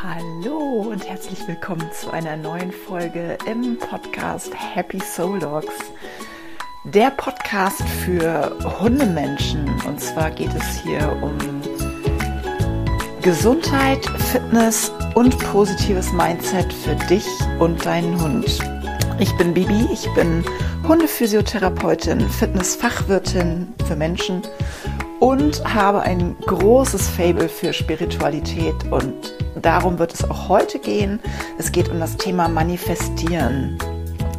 Hallo 0.00 0.86
und 0.92 1.08
herzlich 1.08 1.48
willkommen 1.48 1.84
zu 1.92 2.12
einer 2.12 2.36
neuen 2.36 2.70
Folge 2.70 3.36
im 3.50 3.76
Podcast 3.78 4.52
Happy 4.54 5.00
Soul 5.00 5.40
Dogs. 5.40 5.74
Der 6.84 7.10
Podcast 7.10 7.82
für 7.82 8.56
Hundemenschen. 8.80 9.68
Und 9.88 10.00
zwar 10.00 10.30
geht 10.30 10.54
es 10.54 10.82
hier 10.84 11.18
um 11.20 11.36
Gesundheit, 13.22 14.06
Fitness 14.30 14.92
und 15.16 15.36
positives 15.50 16.12
Mindset 16.12 16.72
für 16.72 16.94
dich 17.06 17.26
und 17.58 17.84
deinen 17.84 18.22
Hund. 18.22 18.60
Ich 19.18 19.36
bin 19.36 19.52
Bibi, 19.52 19.88
ich 19.92 20.06
bin 20.14 20.44
Hundephysiotherapeutin, 20.86 22.20
Fitnessfachwirtin 22.28 23.74
für 23.88 23.96
Menschen 23.96 24.42
und 25.18 25.64
habe 25.74 26.02
ein 26.02 26.36
großes 26.46 27.08
Fable 27.08 27.48
für 27.48 27.72
Spiritualität 27.72 28.76
und 28.92 29.34
darum 29.64 29.98
wird 29.98 30.14
es 30.14 30.28
auch 30.28 30.48
heute 30.48 30.78
gehen. 30.78 31.20
Es 31.58 31.72
geht 31.72 31.88
um 31.88 32.00
das 32.00 32.16
Thema 32.16 32.48
Manifestieren. 32.48 33.78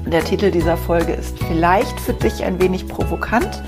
Der 0.06 0.24
Titel 0.24 0.52
dieser 0.52 0.78
Folge 0.78 1.14
ist 1.14 1.38
vielleicht 1.40 2.00
für 2.00 2.14
dich 2.14 2.44
ein 2.44 2.60
wenig 2.60 2.88
provokant. 2.88 3.62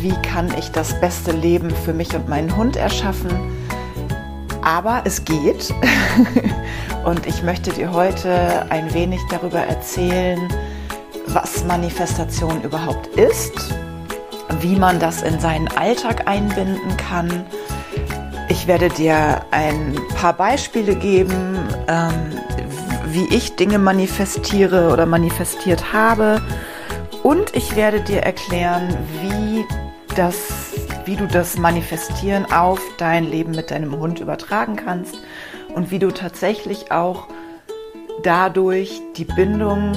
Wie 0.00 0.14
kann 0.22 0.52
ich 0.56 0.70
das 0.70 0.98
beste 1.00 1.32
Leben 1.32 1.70
für 1.70 1.92
mich 1.92 2.14
und 2.14 2.28
meinen 2.28 2.56
Hund 2.56 2.76
erschaffen? 2.76 3.30
Aber 4.62 5.02
es 5.04 5.24
geht. 5.24 5.74
Und 7.04 7.26
ich 7.26 7.42
möchte 7.42 7.70
dir 7.70 7.92
heute 7.92 8.66
ein 8.70 8.92
wenig 8.92 9.20
darüber 9.30 9.60
erzählen, 9.60 10.52
was 11.28 11.64
Manifestation 11.64 12.62
überhaupt 12.62 13.06
ist, 13.16 13.74
wie 14.60 14.76
man 14.76 15.00
das 15.00 15.22
in 15.22 15.40
seinen 15.40 15.68
Alltag 15.68 16.28
einbinden 16.28 16.96
kann. 16.96 17.46
Ich 18.50 18.66
werde 18.66 18.88
dir 18.88 19.42
ein 19.50 19.94
paar 20.16 20.32
Beispiele 20.32 20.94
geben, 20.94 21.58
ähm, 21.86 22.32
wie 23.06 23.26
ich 23.34 23.56
Dinge 23.56 23.78
manifestiere 23.78 24.90
oder 24.90 25.04
manifestiert 25.04 25.92
habe. 25.92 26.40
Und 27.22 27.54
ich 27.54 27.76
werde 27.76 28.00
dir 28.00 28.22
erklären, 28.22 28.96
wie, 29.20 29.66
das, 30.16 30.72
wie 31.04 31.16
du 31.16 31.26
das 31.26 31.58
Manifestieren 31.58 32.50
auf 32.50 32.80
dein 32.96 33.24
Leben 33.24 33.52
mit 33.52 33.70
deinem 33.70 33.98
Hund 33.98 34.18
übertragen 34.20 34.76
kannst 34.76 35.18
und 35.74 35.90
wie 35.90 35.98
du 35.98 36.10
tatsächlich 36.10 36.90
auch 36.90 37.28
dadurch 38.22 39.02
die 39.16 39.26
Bindung 39.26 39.92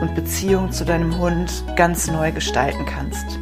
und 0.00 0.14
Beziehung 0.14 0.70
zu 0.70 0.84
deinem 0.84 1.18
Hund 1.18 1.64
ganz 1.74 2.06
neu 2.06 2.30
gestalten 2.30 2.86
kannst. 2.86 3.38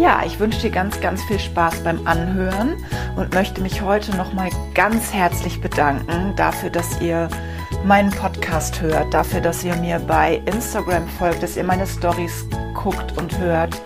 Ja, 0.00 0.22
ich 0.24 0.40
wünsche 0.40 0.62
dir 0.62 0.70
ganz, 0.70 0.98
ganz 1.02 1.22
viel 1.24 1.38
Spaß 1.38 1.84
beim 1.84 2.06
Anhören 2.06 2.82
und 3.16 3.34
möchte 3.34 3.60
mich 3.60 3.82
heute 3.82 4.16
nochmal 4.16 4.48
ganz 4.72 5.12
herzlich 5.12 5.60
bedanken 5.60 6.32
dafür, 6.36 6.70
dass 6.70 6.98
ihr 7.02 7.28
meinen 7.84 8.08
Podcast 8.10 8.80
hört, 8.80 9.12
dafür, 9.12 9.42
dass 9.42 9.62
ihr 9.62 9.76
mir 9.76 9.98
bei 9.98 10.40
Instagram 10.46 11.06
folgt, 11.06 11.42
dass 11.42 11.58
ihr 11.58 11.64
meine 11.64 11.86
Stories 11.86 12.46
guckt 12.72 13.14
und 13.18 13.36
hört 13.36 13.78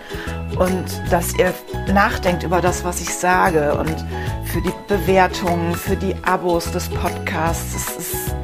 und 0.57 0.85
dass 1.11 1.37
ihr 1.37 1.53
nachdenkt 1.93 2.43
über 2.43 2.61
das, 2.61 2.85
was 2.85 3.01
ich 3.01 3.13
sage 3.13 3.75
und 3.75 4.05
für 4.45 4.61
die 4.61 4.73
Bewertungen, 4.87 5.75
für 5.75 5.97
die 5.97 6.15
Abos 6.23 6.71
des 6.71 6.87
Podcasts. 6.87 7.75
Es 7.75 7.97
ist 7.97 8.35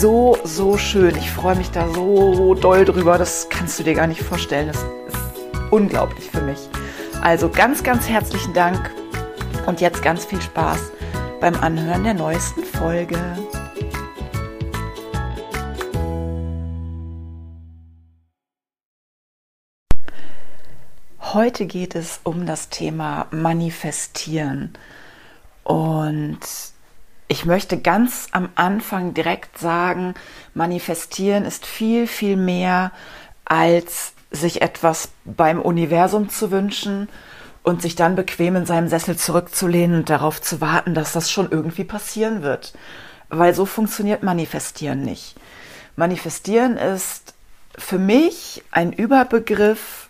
so, 0.00 0.38
so 0.44 0.78
schön. 0.78 1.16
Ich 1.16 1.32
freue 1.32 1.56
mich 1.56 1.72
da 1.72 1.88
so 1.88 2.54
doll 2.54 2.84
drüber. 2.84 3.18
Das 3.18 3.48
kannst 3.50 3.80
du 3.80 3.82
dir 3.82 3.94
gar 3.94 4.06
nicht 4.06 4.22
vorstellen. 4.22 4.68
Das 4.68 4.76
ist 4.76 5.16
unglaublich 5.72 6.30
für 6.30 6.42
mich. 6.42 6.68
Also 7.22 7.48
ganz, 7.48 7.84
ganz 7.84 8.08
herzlichen 8.08 8.52
Dank 8.52 8.90
und 9.66 9.80
jetzt 9.80 10.02
ganz 10.02 10.24
viel 10.24 10.42
Spaß 10.42 10.90
beim 11.40 11.54
Anhören 11.54 12.02
der 12.02 12.14
neuesten 12.14 12.64
Folge. 12.64 13.16
Heute 21.20 21.66
geht 21.66 21.94
es 21.94 22.18
um 22.24 22.44
das 22.44 22.70
Thema 22.70 23.28
Manifestieren. 23.30 24.72
Und 25.62 26.40
ich 27.28 27.44
möchte 27.44 27.78
ganz 27.78 28.26
am 28.32 28.48
Anfang 28.56 29.14
direkt 29.14 29.58
sagen, 29.58 30.14
Manifestieren 30.54 31.44
ist 31.44 31.66
viel, 31.66 32.08
viel 32.08 32.36
mehr 32.36 32.90
als 33.44 34.12
sich 34.32 34.62
etwas 34.62 35.10
beim 35.24 35.60
Universum 35.60 36.28
zu 36.28 36.50
wünschen 36.50 37.08
und 37.62 37.82
sich 37.82 37.94
dann 37.94 38.16
bequem 38.16 38.56
in 38.56 38.66
seinem 38.66 38.88
Sessel 38.88 39.16
zurückzulehnen 39.16 40.00
und 40.00 40.10
darauf 40.10 40.40
zu 40.40 40.60
warten, 40.60 40.94
dass 40.94 41.12
das 41.12 41.30
schon 41.30 41.50
irgendwie 41.50 41.84
passieren 41.84 42.42
wird. 42.42 42.72
Weil 43.28 43.54
so 43.54 43.66
funktioniert 43.66 44.22
Manifestieren 44.22 45.02
nicht. 45.02 45.36
Manifestieren 45.96 46.76
ist 46.76 47.34
für 47.76 47.98
mich 47.98 48.64
ein 48.70 48.92
Überbegriff, 48.92 50.08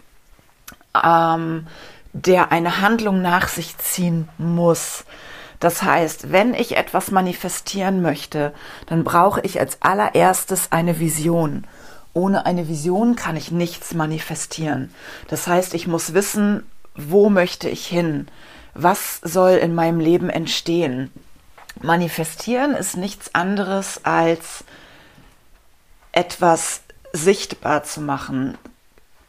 ähm, 1.04 1.66
der 2.12 2.52
eine 2.52 2.80
Handlung 2.80 3.22
nach 3.22 3.48
sich 3.48 3.76
ziehen 3.78 4.28
muss. 4.38 5.04
Das 5.60 5.82
heißt, 5.82 6.32
wenn 6.32 6.54
ich 6.54 6.76
etwas 6.76 7.10
manifestieren 7.10 8.02
möchte, 8.02 8.52
dann 8.86 9.04
brauche 9.04 9.40
ich 9.42 9.60
als 9.60 9.80
allererstes 9.80 10.72
eine 10.72 10.98
Vision. 10.98 11.64
Ohne 12.14 12.44
eine 12.44 12.68
Vision 12.68 13.16
kann 13.16 13.36
ich 13.36 13.50
nichts 13.50 13.94
manifestieren. 13.94 14.92
Das 15.28 15.46
heißt, 15.46 15.74
ich 15.74 15.86
muss 15.86 16.12
wissen, 16.12 16.64
wo 16.94 17.30
möchte 17.30 17.68
ich 17.68 17.86
hin? 17.86 18.28
Was 18.74 19.20
soll 19.22 19.52
in 19.52 19.74
meinem 19.74 20.00
Leben 20.00 20.28
entstehen? 20.28 21.10
Manifestieren 21.80 22.74
ist 22.74 22.96
nichts 22.96 23.34
anderes 23.34 24.04
als 24.04 24.64
etwas 26.12 26.82
sichtbar 27.12 27.84
zu 27.84 28.00
machen, 28.02 28.58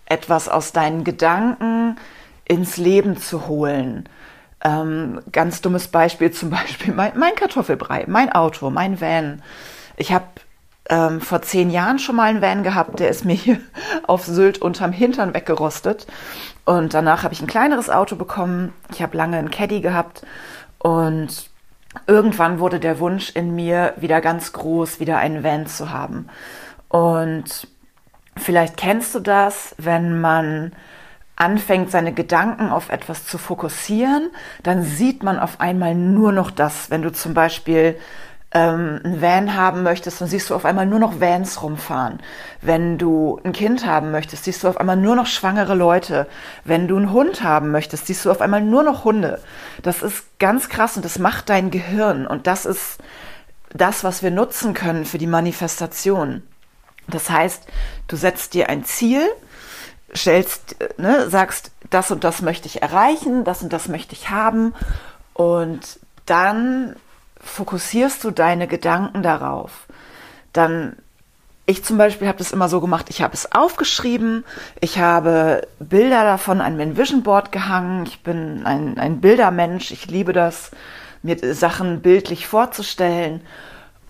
etwas 0.05 0.49
aus 0.49 0.73
deinen 0.73 1.03
Gedanken 1.03 1.97
ins 2.45 2.77
Leben 2.77 3.17
zu 3.17 3.47
holen. 3.47 4.09
Ähm, 4.63 5.21
ganz 5.31 5.61
dummes 5.61 5.87
Beispiel 5.87 6.31
zum 6.31 6.49
Beispiel 6.49 6.93
mein, 6.93 7.17
mein 7.17 7.35
Kartoffelbrei, 7.35 8.05
mein 8.07 8.31
Auto, 8.31 8.69
mein 8.69 8.99
Van. 8.99 9.41
Ich 9.95 10.11
habe 10.11 10.25
ähm, 10.89 11.21
vor 11.21 11.41
zehn 11.41 11.69
Jahren 11.69 11.99
schon 11.99 12.15
mal 12.15 12.29
einen 12.29 12.41
Van 12.41 12.63
gehabt, 12.63 12.99
der 12.99 13.09
ist 13.09 13.25
mir 13.25 13.33
hier 13.33 13.59
auf 14.07 14.25
Sylt 14.25 14.61
unterm 14.61 14.91
Hintern 14.91 15.33
weggerostet. 15.33 16.07
Und 16.65 16.93
danach 16.93 17.23
habe 17.23 17.33
ich 17.33 17.41
ein 17.41 17.47
kleineres 17.47 17.89
Auto 17.89 18.15
bekommen. 18.15 18.73
Ich 18.91 19.01
habe 19.01 19.17
lange 19.17 19.37
einen 19.37 19.51
Caddy 19.51 19.81
gehabt 19.81 20.25
und 20.79 21.49
irgendwann 22.07 22.59
wurde 22.59 22.79
der 22.79 22.99
Wunsch 22.99 23.31
in 23.31 23.55
mir 23.55 23.93
wieder 23.97 24.21
ganz 24.21 24.53
groß, 24.53 24.99
wieder 24.99 25.17
einen 25.17 25.43
Van 25.43 25.67
zu 25.67 25.91
haben. 25.91 26.27
Und 26.89 27.67
vielleicht 28.37 28.77
kennst 28.77 29.15
du 29.15 29.19
das, 29.19 29.75
wenn 29.77 30.19
man 30.19 30.73
anfängt, 31.35 31.91
seine 31.91 32.13
Gedanken 32.13 32.69
auf 32.69 32.89
etwas 32.89 33.25
zu 33.25 33.37
fokussieren, 33.37 34.29
dann 34.61 34.83
sieht 34.83 35.23
man 35.23 35.39
auf 35.39 35.59
einmal 35.59 35.95
nur 35.95 36.31
noch 36.31 36.51
das. 36.51 36.91
Wenn 36.91 37.01
du 37.01 37.11
zum 37.11 37.33
Beispiel 37.33 37.97
ähm, 38.53 38.99
ein 39.03 39.21
Van 39.21 39.55
haben 39.55 39.83
möchtest, 39.83 40.21
dann 40.21 40.27
siehst 40.27 40.49
du 40.49 40.55
auf 40.55 40.65
einmal 40.65 40.85
nur 40.85 40.99
noch 40.99 41.19
Vans 41.19 41.61
rumfahren. 41.61 42.19
Wenn 42.61 42.97
du 42.97 43.39
ein 43.43 43.51
Kind 43.51 43.85
haben 43.85 44.11
möchtest, 44.11 44.43
siehst 44.43 44.63
du 44.63 44.67
auf 44.67 44.77
einmal 44.79 44.95
nur 44.95 45.15
noch 45.15 45.25
schwangere 45.25 45.73
Leute. 45.73 46.27
Wenn 46.63 46.87
du 46.87 46.97
einen 46.97 47.11
Hund 47.11 47.43
haben 47.43 47.71
möchtest, 47.71 48.07
siehst 48.07 48.25
du 48.25 48.31
auf 48.31 48.41
einmal 48.41 48.61
nur 48.61 48.83
noch 48.83 49.05
Hunde. 49.05 49.41
Das 49.81 50.03
ist 50.03 50.39
ganz 50.39 50.69
krass 50.69 50.95
und 50.95 51.03
das 51.03 51.17
macht 51.17 51.49
dein 51.49 51.71
Gehirn 51.71 52.27
und 52.27 52.45
das 52.45 52.65
ist 52.65 52.99
das, 53.73 54.03
was 54.03 54.21
wir 54.21 54.29
nutzen 54.29 54.75
können 54.75 55.05
für 55.05 55.17
die 55.17 55.27
Manifestation. 55.27 56.43
Das 57.07 57.29
heißt, 57.29 57.65
du 58.07 58.15
setzt 58.15 58.53
dir 58.53 58.69
ein 58.69 58.85
Ziel, 58.85 59.21
stellst, 60.15 60.75
ne, 60.97 61.27
sagst, 61.29 61.71
das 61.89 62.11
und 62.11 62.23
das 62.23 62.43
möchte 62.43 62.67
ich 62.67 62.83
erreichen, 62.83 63.43
das 63.43 63.63
und 63.63 63.73
das 63.73 63.87
möchte 63.87 64.13
ich 64.13 64.29
haben 64.29 64.73
und 65.33 65.99
dann 66.25 66.95
fokussierst 67.43 68.23
du 68.23 68.31
deine 68.31 68.67
Gedanken 68.67 69.21
darauf. 69.21 69.85
Dann, 70.53 70.95
ich 71.65 71.83
zum 71.83 71.97
Beispiel 71.97 72.27
habe 72.27 72.37
das 72.37 72.51
immer 72.51 72.69
so 72.69 72.81
gemacht, 72.81 73.07
ich 73.09 73.21
habe 73.21 73.33
es 73.33 73.51
aufgeschrieben, 73.51 74.43
ich 74.79 74.99
habe 74.99 75.67
Bilder 75.79 76.23
davon 76.23 76.61
an 76.61 76.77
mein 76.77 76.97
Vision 76.97 77.23
Board 77.23 77.51
gehangen, 77.51 78.05
ich 78.05 78.23
bin 78.23 78.65
ein, 78.65 78.97
ein 78.97 79.21
Bildermensch, 79.21 79.91
ich 79.91 80.07
liebe 80.07 80.33
das, 80.33 80.71
mir 81.21 81.37
Sachen 81.53 82.01
bildlich 82.01 82.47
vorzustellen 82.47 83.41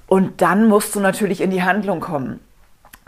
und 0.07 0.41
dann 0.41 0.67
musst 0.67 0.95
du 0.95 0.99
natürlich 0.99 1.41
in 1.41 1.51
die 1.51 1.63
Handlung 1.63 1.99
kommen. 1.99 2.39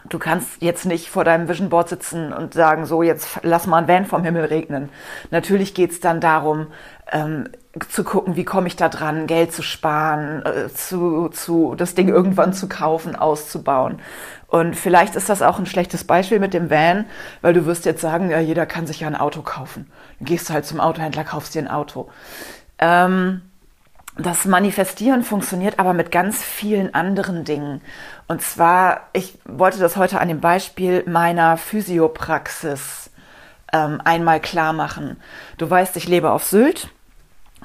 Du 0.09 0.19
kannst 0.19 0.61
jetzt 0.61 0.85
nicht 0.85 1.09
vor 1.09 1.23
deinem 1.23 1.47
Vision 1.47 1.69
Board 1.69 1.89
sitzen 1.89 2.31
und 2.31 2.53
sagen, 2.53 2.85
so, 2.85 3.01
jetzt 3.01 3.39
lass 3.41 3.65
mal 3.65 3.77
ein 3.77 3.87
Van 3.87 4.05
vom 4.05 4.23
Himmel 4.23 4.45
regnen. 4.45 4.89
Natürlich 5.31 5.73
geht's 5.73 5.99
dann 5.99 6.21
darum, 6.21 6.67
ähm, 7.11 7.49
zu 7.89 8.03
gucken, 8.03 8.35
wie 8.35 8.45
komme 8.45 8.67
ich 8.67 8.75
da 8.75 8.89
dran, 8.89 9.27
Geld 9.27 9.51
zu 9.51 9.61
sparen, 9.63 10.43
äh, 10.45 10.69
zu, 10.73 11.29
zu, 11.29 11.75
das 11.75 11.95
Ding 11.95 12.07
irgendwann 12.07 12.53
zu 12.53 12.69
kaufen, 12.69 13.15
auszubauen. 13.15 13.99
Und 14.47 14.75
vielleicht 14.75 15.15
ist 15.15 15.27
das 15.27 15.41
auch 15.41 15.59
ein 15.59 15.65
schlechtes 15.65 16.03
Beispiel 16.03 16.39
mit 16.39 16.53
dem 16.53 16.69
Van, 16.69 17.05
weil 17.41 17.53
du 17.53 17.65
wirst 17.65 17.85
jetzt 17.85 18.01
sagen, 18.01 18.29
ja, 18.29 18.39
jeder 18.39 18.65
kann 18.65 18.87
sich 18.87 19.01
ja 19.01 19.07
ein 19.07 19.15
Auto 19.15 19.41
kaufen. 19.41 19.91
Dann 20.19 20.27
gehst 20.27 20.49
du 20.49 20.53
halt 20.53 20.65
zum 20.65 20.79
Autohändler, 20.79 21.23
kaufst 21.23 21.55
dir 21.55 21.63
ein 21.63 21.67
Auto. 21.67 22.09
Ähm, 22.79 23.41
das 24.17 24.45
Manifestieren 24.45 25.23
funktioniert 25.23 25.77
aber 25.77 25.93
mit 25.93 26.11
ganz 26.11 26.41
vielen 26.41 26.93
anderen 26.93 27.43
Dingen. 27.43 27.81
Und 28.27 28.41
zwar, 28.41 29.09
ich 29.11 29.37
wollte 29.45 29.79
das 29.79 29.97
heute 29.97 30.21
an 30.21 30.29
dem 30.29 30.39
Beispiel 30.39 31.03
meiner 31.05 31.57
Physiopraxis 31.57 33.09
ähm, 33.73 34.01
einmal 34.03 34.39
klar 34.39 34.71
machen. 34.71 35.17
Du 35.57 35.69
weißt, 35.69 35.97
ich 35.97 36.07
lebe 36.07 36.31
auf 36.31 36.45
Sylt. 36.45 36.89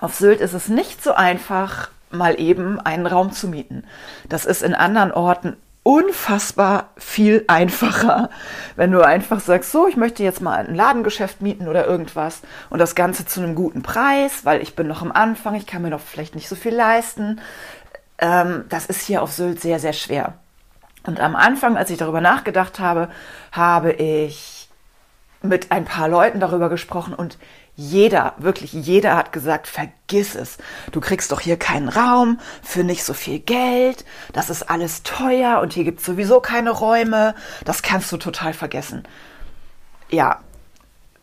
Auf 0.00 0.14
Sylt 0.14 0.41
ist 0.41 0.55
es 0.55 0.69
nicht 0.69 1.02
so 1.05 1.12
einfach, 1.12 1.91
mal 2.11 2.41
eben 2.41 2.81
einen 2.81 3.06
Raum 3.06 3.31
zu 3.31 3.47
mieten. 3.47 3.85
Das 4.29 4.44
ist 4.44 4.62
in 4.62 4.75
anderen 4.75 5.12
Orten 5.12 5.56
unfassbar 5.82 6.91
viel 6.97 7.44
einfacher, 7.47 8.29
wenn 8.77 8.93
du 8.93 9.00
einfach 9.00 9.41
sagst, 9.41 9.73
so, 9.73 9.88
ich 9.88 9.97
möchte 9.97 10.23
jetzt 10.23 10.43
mal 10.43 10.67
ein 10.67 10.75
Ladengeschäft 10.75 11.41
mieten 11.41 11.69
oder 11.69 11.87
irgendwas 11.87 12.43
und 12.69 12.79
das 12.79 12.94
Ganze 12.94 13.25
zu 13.25 13.41
einem 13.41 13.55
guten 13.55 13.82
Preis, 13.82 14.44
weil 14.44 14.61
ich 14.61 14.77
bin 14.77 14.87
noch 14.87 15.03
am 15.03 15.12
Anfang, 15.12 15.55
ich 15.55 15.67
kann 15.67 15.82
mir 15.82 15.91
noch 15.91 16.00
vielleicht 16.00 16.35
nicht 16.35 16.49
so 16.49 16.55
viel 16.55 16.75
leisten. 16.75 17.41
Ähm, 18.19 18.65
das 18.69 18.87
ist 18.87 19.00
hier 19.03 19.23
auf 19.23 19.32
Sylt 19.32 19.61
sehr, 19.61 19.79
sehr 19.79 19.94
schwer. 19.94 20.35
Und 21.05 21.19
am 21.19 21.35
Anfang, 21.35 21.79
als 21.79 21.88
ich 21.88 21.97
darüber 21.97 22.21
nachgedacht 22.21 22.79
habe, 22.79 23.09
habe 23.53 23.93
ich 23.93 24.69
mit 25.43 25.73
ein 25.73 25.87
paar 25.87 26.09
Leuten 26.09 26.41
darüber 26.41 26.69
gesprochen 26.69 27.15
und 27.15 27.38
jeder, 27.81 28.35
wirklich 28.37 28.75
jeder 28.75 29.17
hat 29.17 29.32
gesagt, 29.32 29.67
vergiss 29.67 30.35
es. 30.35 30.59
Du 30.93 31.00
kriegst 31.00 31.32
doch 31.32 31.41
hier 31.41 31.56
keinen 31.56 31.88
Raum 31.88 32.38
für 32.62 32.85
nicht 32.85 33.05
so 33.05 33.15
viel 33.15 33.38
Geld. 33.38 34.05
Das 34.35 34.50
ist 34.50 34.69
alles 34.69 35.03
teuer 35.03 35.61
und 35.61 35.73
hier 35.73 35.85
gibt 35.85 36.00
es 36.00 36.06
sowieso 36.06 36.41
keine 36.41 36.73
Räume. 36.73 37.35
Das 37.65 37.82
kannst 37.82 38.12
du 38.12 38.19
total 38.19 38.53
vergessen. 38.53 39.05
Ja, 40.11 40.41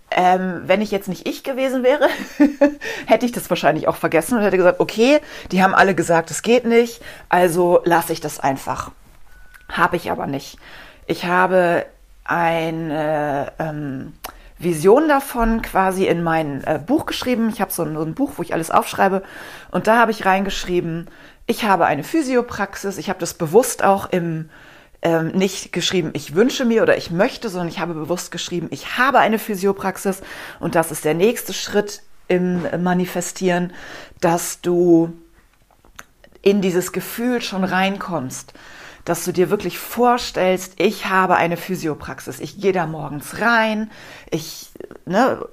ähm, 0.10 0.64
wenn 0.66 0.82
ich 0.82 0.90
jetzt 0.90 1.08
nicht 1.08 1.28
ich 1.28 1.44
gewesen 1.44 1.84
wäre, 1.84 2.08
hätte 3.06 3.28
ich 3.28 3.34
das 3.34 3.52
wahrscheinlich 3.52 3.88
auch 3.88 3.98
vergessen 3.98 4.36
und 4.36 4.44
hätte 4.44 4.58
gesagt, 4.58 4.80
okay, 4.80 5.20
die 5.52 5.62
haben 5.62 5.76
alle 5.76 5.94
gesagt, 5.94 6.32
es 6.32 6.42
geht 6.42 6.66
nicht, 6.66 7.02
also 7.30 7.82
lasse 7.84 8.14
ich 8.14 8.22
das 8.22 8.40
einfach. 8.40 8.90
Habe 9.70 9.96
ich 9.96 10.10
aber 10.10 10.26
nicht. 10.26 10.58
Ich 11.06 11.26
habe 11.26 11.86
eine 12.24 13.52
ähm, 13.60 14.14
Vision 14.60 15.08
davon 15.08 15.62
quasi 15.62 16.08
in 16.08 16.24
mein 16.24 16.64
äh, 16.64 16.80
Buch 16.84 17.06
geschrieben. 17.06 17.50
Ich 17.50 17.62
habe 17.62 17.72
so, 17.72 17.86
so, 17.86 18.02
ein 18.02 18.16
Buch, 18.16 18.34
wo 18.38 18.42
ich 18.42 18.54
alles 18.54 18.72
aufschreibe. 18.72 19.24
Und 19.72 19.88
da 19.88 19.98
habe 19.98 20.12
ich 20.12 20.26
reingeschrieben, 20.26 21.08
ich 21.46 21.64
habe 21.64 21.86
eine 21.86 22.04
Physiopraxis. 22.04 22.98
Ich 22.98 23.10
habe 23.10 23.20
das 23.20 23.34
bewusst 23.34 23.84
auch 23.84 24.10
im 24.10 24.50
ähm, 25.04 25.28
nicht 25.30 25.72
geschrieben, 25.74 26.10
ich 26.14 26.34
wünsche 26.34 26.66
mir 26.66 26.82
oder 26.82 26.98
ich 26.98 27.12
möchte, 27.12 27.50
sondern 27.50 27.70
ich 27.70 27.80
habe 27.80 27.94
bewusst 27.94 28.32
geschrieben, 28.32 28.68
ich 28.72 28.98
habe 28.98 29.20
eine 29.20 29.40
Physiopraxis. 29.40 30.22
Und 30.60 30.76
das 30.76 30.92
ist 30.92 31.06
der 31.06 31.14
nächste 31.14 31.54
Schritt 31.54 32.02
im 32.28 32.66
Manifestieren, 32.84 33.74
dass 34.20 34.62
du 34.62 35.14
in 36.42 36.62
dieses 36.62 36.92
Gefühl 36.92 37.42
schon 37.42 37.64
reinkommst 37.64 38.54
dass 39.08 39.24
du 39.24 39.32
dir 39.32 39.50
wirklich 39.50 39.80
vorstellst, 39.80 40.74
ich 40.82 41.06
habe 41.06 41.38
eine 41.38 41.56
Physiopraxis. 41.56 42.42
Ich 42.42 42.60
gehe 42.60 42.74
da 42.74 42.86
morgens 42.86 43.40
rein, 43.40 43.90
ich 44.32 44.70
ne, 45.06 45.46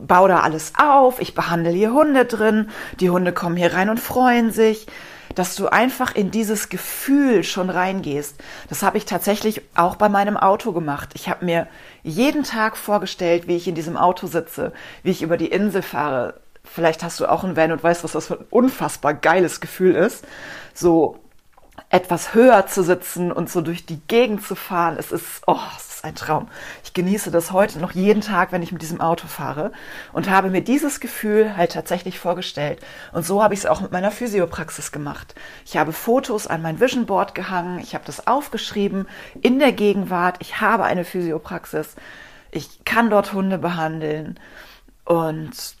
baue 0.00 0.28
da 0.28 0.40
alles 0.40 0.72
auf, 0.78 1.20
ich 1.20 1.34
behandle 1.34 1.72
hier 1.72 1.92
Hunde 1.92 2.24
drin, 2.24 2.70
die 3.00 3.10
Hunde 3.10 3.32
kommen 3.32 3.56
hier 3.56 3.74
rein 3.74 3.90
und 3.90 3.98
freuen 3.98 4.52
sich, 4.52 4.86
dass 5.34 5.56
du 5.56 5.72
einfach 5.72 6.14
in 6.14 6.30
dieses 6.30 6.68
Gefühl 6.68 7.42
schon 7.42 7.68
reingehst. 7.68 8.36
Das 8.68 8.84
habe 8.84 8.96
ich 8.96 9.06
tatsächlich 9.06 9.62
auch 9.74 9.96
bei 9.96 10.08
meinem 10.08 10.36
Auto 10.36 10.70
gemacht. 10.70 11.10
Ich 11.14 11.28
habe 11.28 11.44
mir 11.44 11.66
jeden 12.04 12.44
Tag 12.44 12.76
vorgestellt, 12.76 13.48
wie 13.48 13.56
ich 13.56 13.66
in 13.66 13.74
diesem 13.74 13.96
Auto 13.96 14.28
sitze, 14.28 14.72
wie 15.02 15.10
ich 15.10 15.22
über 15.22 15.36
die 15.36 15.50
Insel 15.50 15.82
fahre. 15.82 16.34
Vielleicht 16.62 17.02
hast 17.02 17.18
du 17.18 17.26
auch 17.26 17.42
einen 17.42 17.56
Van 17.56 17.72
und 17.72 17.82
weißt, 17.82 18.04
was 18.04 18.12
das 18.12 18.28
für 18.28 18.34
ein 18.34 18.46
unfassbar 18.50 19.14
geiles 19.14 19.60
Gefühl 19.60 19.96
ist. 19.96 20.24
So 20.74 21.18
etwas 21.92 22.32
höher 22.32 22.66
zu 22.66 22.82
sitzen 22.82 23.30
und 23.30 23.50
so 23.50 23.60
durch 23.60 23.84
die 23.84 24.00
Gegend 24.08 24.42
zu 24.42 24.54
fahren. 24.54 24.96
Es 24.98 25.12
ist, 25.12 25.42
oh, 25.46 25.60
es 25.76 25.96
ist 25.96 26.04
ein 26.04 26.14
Traum. 26.14 26.48
Ich 26.84 26.94
genieße 26.94 27.30
das 27.30 27.52
heute 27.52 27.78
noch 27.78 27.92
jeden 27.92 28.22
Tag, 28.22 28.50
wenn 28.50 28.62
ich 28.62 28.72
mit 28.72 28.80
diesem 28.80 29.02
Auto 29.02 29.26
fahre 29.26 29.72
und 30.14 30.30
habe 30.30 30.48
mir 30.48 30.62
dieses 30.62 31.00
Gefühl 31.00 31.54
halt 31.54 31.72
tatsächlich 31.72 32.18
vorgestellt. 32.18 32.80
Und 33.12 33.26
so 33.26 33.42
habe 33.42 33.52
ich 33.52 33.60
es 33.60 33.66
auch 33.66 33.82
mit 33.82 33.92
meiner 33.92 34.10
Physiopraxis 34.10 34.90
gemacht. 34.90 35.34
Ich 35.66 35.76
habe 35.76 35.92
Fotos 35.92 36.46
an 36.46 36.62
mein 36.62 36.80
Vision 36.80 37.04
Board 37.04 37.34
gehangen. 37.34 37.78
Ich 37.80 37.94
habe 37.94 38.06
das 38.06 38.26
aufgeschrieben 38.26 39.06
in 39.42 39.58
der 39.58 39.72
Gegenwart. 39.72 40.38
Ich 40.40 40.62
habe 40.62 40.84
eine 40.84 41.04
Physiopraxis. 41.04 41.94
Ich 42.52 42.86
kann 42.86 43.10
dort 43.10 43.34
Hunde 43.34 43.58
behandeln 43.58 44.40
und 45.04 45.76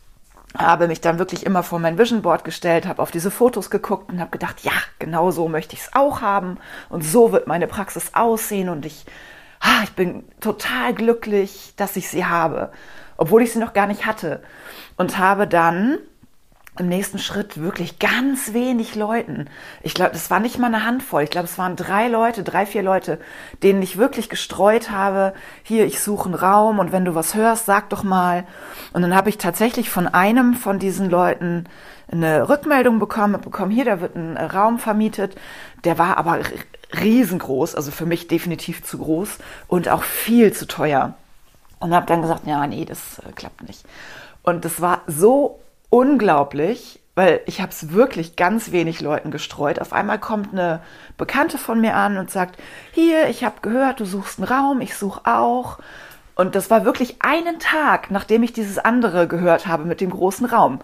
habe 0.56 0.88
mich 0.88 1.00
dann 1.00 1.18
wirklich 1.18 1.46
immer 1.46 1.62
vor 1.62 1.78
mein 1.78 1.98
Vision 1.98 2.22
Board 2.22 2.44
gestellt, 2.44 2.86
habe 2.86 3.02
auf 3.02 3.10
diese 3.10 3.30
Fotos 3.30 3.70
geguckt 3.70 4.10
und 4.10 4.20
habe 4.20 4.30
gedacht, 4.30 4.60
ja, 4.62 4.72
genau 4.98 5.30
so 5.30 5.48
möchte 5.48 5.74
ich 5.74 5.82
es 5.82 5.90
auch 5.94 6.20
haben 6.20 6.58
und 6.88 7.02
so 7.02 7.32
wird 7.32 7.46
meine 7.46 7.66
Praxis 7.66 8.12
aussehen 8.14 8.68
und 8.68 8.84
ich, 8.84 9.06
ah, 9.60 9.82
ich 9.84 9.92
bin 9.92 10.24
total 10.40 10.94
glücklich, 10.94 11.72
dass 11.76 11.96
ich 11.96 12.08
sie 12.08 12.26
habe, 12.26 12.70
obwohl 13.16 13.42
ich 13.42 13.52
sie 13.52 13.58
noch 13.58 13.72
gar 13.72 13.86
nicht 13.86 14.06
hatte. 14.06 14.42
Und 14.96 15.18
habe 15.18 15.46
dann 15.46 15.98
im 16.78 16.88
nächsten 16.88 17.18
Schritt 17.18 17.60
wirklich 17.60 17.98
ganz 17.98 18.54
wenig 18.54 18.94
Leuten. 18.94 19.48
Ich 19.82 19.92
glaube, 19.92 20.12
das 20.12 20.30
war 20.30 20.40
nicht 20.40 20.58
mal 20.58 20.68
eine 20.68 20.86
Handvoll. 20.86 21.22
Ich 21.22 21.30
glaube, 21.30 21.46
es 21.46 21.58
waren 21.58 21.76
drei 21.76 22.08
Leute, 22.08 22.42
drei, 22.42 22.64
vier 22.64 22.82
Leute, 22.82 23.18
denen 23.62 23.82
ich 23.82 23.98
wirklich 23.98 24.30
gestreut 24.30 24.90
habe. 24.90 25.34
Hier, 25.62 25.84
ich 25.84 26.00
suche 26.00 26.26
einen 26.26 26.34
Raum 26.34 26.78
und 26.78 26.90
wenn 26.90 27.04
du 27.04 27.14
was 27.14 27.34
hörst, 27.34 27.66
sag 27.66 27.90
doch 27.90 28.04
mal. 28.04 28.44
Und 28.94 29.02
dann 29.02 29.14
habe 29.14 29.28
ich 29.28 29.36
tatsächlich 29.36 29.90
von 29.90 30.08
einem 30.08 30.54
von 30.54 30.78
diesen 30.78 31.10
Leuten 31.10 31.66
eine 32.10 32.48
Rückmeldung 32.48 32.98
bekommen, 32.98 33.40
bekommen, 33.40 33.70
hier, 33.70 33.84
da 33.84 34.00
wird 34.00 34.16
ein 34.16 34.38
Raum 34.38 34.78
vermietet. 34.78 35.36
Der 35.84 35.98
war 35.98 36.16
aber 36.16 36.38
riesengroß, 36.98 37.74
also 37.74 37.90
für 37.90 38.06
mich 38.06 38.28
definitiv 38.28 38.82
zu 38.82 38.98
groß 38.98 39.38
und 39.68 39.90
auch 39.90 40.02
viel 40.02 40.52
zu 40.54 40.66
teuer. 40.66 41.14
Und 41.80 41.92
habe 41.94 42.06
dann 42.06 42.22
gesagt, 42.22 42.46
ja, 42.46 42.66
nee, 42.66 42.84
das 42.84 43.18
äh, 43.18 43.32
klappt 43.32 43.62
nicht. 43.66 43.84
Und 44.42 44.64
das 44.64 44.80
war 44.80 45.02
so 45.06 45.58
unglaublich, 45.92 47.00
weil 47.14 47.42
ich 47.44 47.60
habe 47.60 47.70
es 47.70 47.92
wirklich 47.92 48.34
ganz 48.34 48.72
wenig 48.72 49.02
Leuten 49.02 49.30
gestreut. 49.30 49.78
Auf 49.78 49.92
einmal 49.92 50.18
kommt 50.18 50.52
eine 50.52 50.80
Bekannte 51.18 51.58
von 51.58 51.82
mir 51.82 51.94
an 51.94 52.16
und 52.16 52.30
sagt, 52.30 52.58
hier, 52.92 53.28
ich 53.28 53.44
habe 53.44 53.56
gehört, 53.60 54.00
du 54.00 54.06
suchst 54.06 54.38
einen 54.38 54.48
Raum, 54.48 54.80
ich 54.80 54.96
suche 54.96 55.20
auch. 55.26 55.78
Und 56.34 56.54
das 56.54 56.70
war 56.70 56.86
wirklich 56.86 57.16
einen 57.20 57.58
Tag, 57.58 58.10
nachdem 58.10 58.42
ich 58.42 58.54
dieses 58.54 58.78
andere 58.78 59.28
gehört 59.28 59.66
habe 59.66 59.84
mit 59.84 60.00
dem 60.00 60.08
großen 60.08 60.46
Raum. 60.46 60.80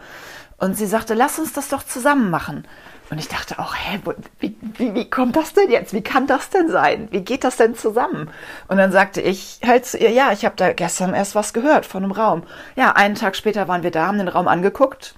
Und 0.59 0.77
sie 0.77 0.87
sagte, 0.87 1.15
lass 1.15 1.39
uns 1.39 1.53
das 1.53 1.69
doch 1.69 1.85
zusammen 1.85 2.31
machen. 2.31 2.67
Und 3.11 3.19
ich 3.19 3.29
dachte 3.29 3.59
auch, 3.59 3.75
hä, 3.75 4.01
wie, 4.41 4.57
wie, 4.61 4.95
wie 4.95 5.09
kommt 5.09 5.37
das 5.37 5.55
denn 5.55 5.71
jetzt? 5.71 5.95
Wie 5.95 6.03
kann 6.03 6.27
das 6.27 6.51
denn 6.51 6.69
sein? 6.69 7.09
Wie 7.11 7.23
geht 7.23 7.43
das 7.43 7.57
denn 7.57 7.75
zusammen? 7.75 8.29
Und 8.67 8.77
dann 8.77 8.93
sagte 8.93 9.23
ich 9.23 9.61
halt 9.65 9.87
zu 9.87 9.97
ihr, 9.97 10.11
ja, 10.11 10.33
ich 10.33 10.45
habe 10.45 10.57
da 10.57 10.73
gestern 10.73 11.15
erst 11.15 11.35
was 11.35 11.55
gehört 11.55 11.87
von 11.87 12.03
einem 12.03 12.13
Raum. 12.13 12.43
Ja, 12.77 12.93
einen 12.93 13.15
Tag 13.15 13.35
später 13.37 13.67
waren 13.67 13.83
wir 13.83 13.91
da, 13.91 14.07
haben 14.07 14.19
den 14.19 14.29
Raum 14.29 14.47
angeguckt. 14.47 15.15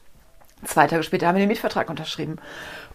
Zwei 0.64 0.86
Tage 0.86 1.02
später 1.02 1.26
haben 1.26 1.36
wir 1.36 1.42
den 1.42 1.48
Mietvertrag 1.48 1.90
unterschrieben. 1.90 2.36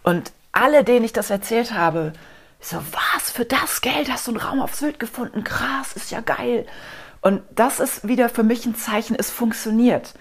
Und 0.02 0.32
alle, 0.52 0.84
denen 0.84 1.04
ich 1.04 1.12
das 1.12 1.30
erzählt 1.30 1.74
habe, 1.74 2.12
so, 2.60 2.78
was, 2.92 3.30
für 3.30 3.44
das 3.44 3.82
Geld 3.82 4.10
hast 4.10 4.26
du 4.26 4.30
einen 4.30 4.40
Raum 4.40 4.62
auf 4.62 4.74
Sylt 4.74 4.98
gefunden? 4.98 5.44
Krass, 5.44 5.92
ist 5.94 6.10
ja 6.10 6.20
geil. 6.20 6.64
Und 7.20 7.42
das 7.50 7.80
ist 7.80 8.08
wieder 8.08 8.28
für 8.28 8.44
mich 8.44 8.64
ein 8.64 8.76
Zeichen, 8.76 9.16
es 9.18 9.30
funktioniert. 9.30 10.14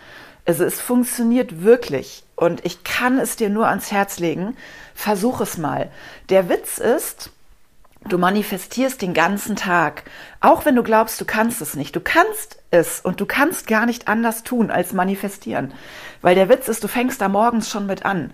Also 0.45 0.63
es 0.63 0.79
funktioniert 0.79 1.63
wirklich 1.63 2.23
und 2.35 2.63
ich 2.65 2.83
kann 2.83 3.19
es 3.19 3.35
dir 3.35 3.49
nur 3.49 3.67
ans 3.67 3.91
Herz 3.91 4.19
legen. 4.19 4.55
Versuch 4.93 5.41
es 5.41 5.57
mal. 5.57 5.91
Der 6.29 6.49
Witz 6.49 6.77
ist, 6.77 7.31
du 8.07 8.17
manifestierst 8.17 9.01
den 9.01 9.13
ganzen 9.13 9.55
Tag, 9.55 10.03
auch 10.41 10.65
wenn 10.65 10.75
du 10.75 10.83
glaubst, 10.83 11.19
du 11.19 11.25
kannst 11.25 11.61
es 11.61 11.75
nicht. 11.75 11.95
Du 11.95 11.99
kannst 11.99 12.59
es 12.69 12.99
und 13.01 13.19
du 13.19 13.25
kannst 13.25 13.67
gar 13.67 13.85
nicht 13.87 14.07
anders 14.07 14.43
tun 14.43 14.69
als 14.69 14.93
manifestieren. 14.93 15.73
Weil 16.21 16.35
der 16.35 16.49
Witz 16.49 16.67
ist, 16.67 16.83
du 16.83 16.87
fängst 16.87 17.21
da 17.21 17.27
morgens 17.27 17.69
schon 17.69 17.87
mit 17.87 18.05
an. 18.05 18.31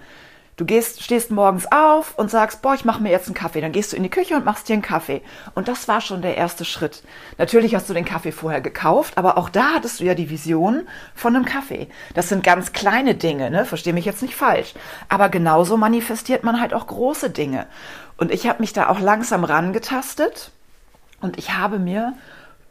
Du 0.62 0.68
gehst, 0.68 1.02
stehst 1.02 1.32
morgens 1.32 1.66
auf 1.72 2.14
und 2.20 2.30
sagst, 2.30 2.62
boah, 2.62 2.76
ich 2.76 2.86
mache 2.86 3.02
mir 3.02 3.10
jetzt 3.10 3.26
einen 3.26 3.34
Kaffee. 3.34 3.62
Dann 3.62 3.72
gehst 3.72 3.94
du 3.94 3.98
in 3.98 4.04
die 4.04 4.12
Küche 4.12 4.36
und 4.36 4.46
machst 4.46 4.70
dir 4.70 4.74
einen 4.74 4.84
Kaffee. 4.84 5.24
Und 5.56 5.68
das 5.68 5.88
war 5.88 6.02
schon 6.02 6.22
der 6.22 6.38
erste 6.38 6.66
Schritt. 6.66 7.02
Natürlich 7.40 7.74
hast 7.74 7.90
du 7.90 7.96
den 7.96 8.06
Kaffee 8.06 8.32
vorher 8.32 8.62
gekauft, 8.62 9.18
aber 9.18 9.40
auch 9.40 9.50
da 9.50 9.74
hattest 9.74 10.00
du 10.00 10.04
ja 10.04 10.14
die 10.14 10.30
Vision 10.30 10.88
von 11.16 11.36
einem 11.36 11.46
Kaffee. 11.46 11.88
Das 12.14 12.30
sind 12.30 12.44
ganz 12.44 12.74
kleine 12.74 13.16
Dinge, 13.16 13.50
ne? 13.50 13.66
Versteh 13.66 13.92
mich 13.92 14.06
jetzt 14.06 14.22
nicht 14.22 14.36
falsch. 14.36 14.76
Aber 15.10 15.30
genauso 15.30 15.78
manifestiert 15.78 16.44
man 16.44 16.62
halt 16.62 16.76
auch 16.76 16.86
große 16.86 17.32
Dinge. 17.32 17.66
Und 18.18 18.32
ich 18.32 18.48
habe 18.48 18.60
mich 18.60 18.72
da 18.72 18.88
auch 18.88 19.00
langsam 19.00 19.44
rangetastet 19.44 20.52
und 21.22 21.40
ich 21.40 21.58
habe 21.58 21.80
mir 21.80 22.14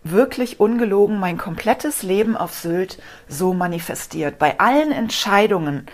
wirklich 0.05 0.61
ungelogen 0.61 1.19
mein 1.19 1.39
komplettes 1.39 2.05
Leben 2.05 2.37
auf 2.37 2.55
Sylt 2.55 3.03
so 3.27 3.53
manifestiert. 3.53 4.39
Bei 4.39 4.61
allen 4.61 4.93
Entscheidungen, 4.93 5.87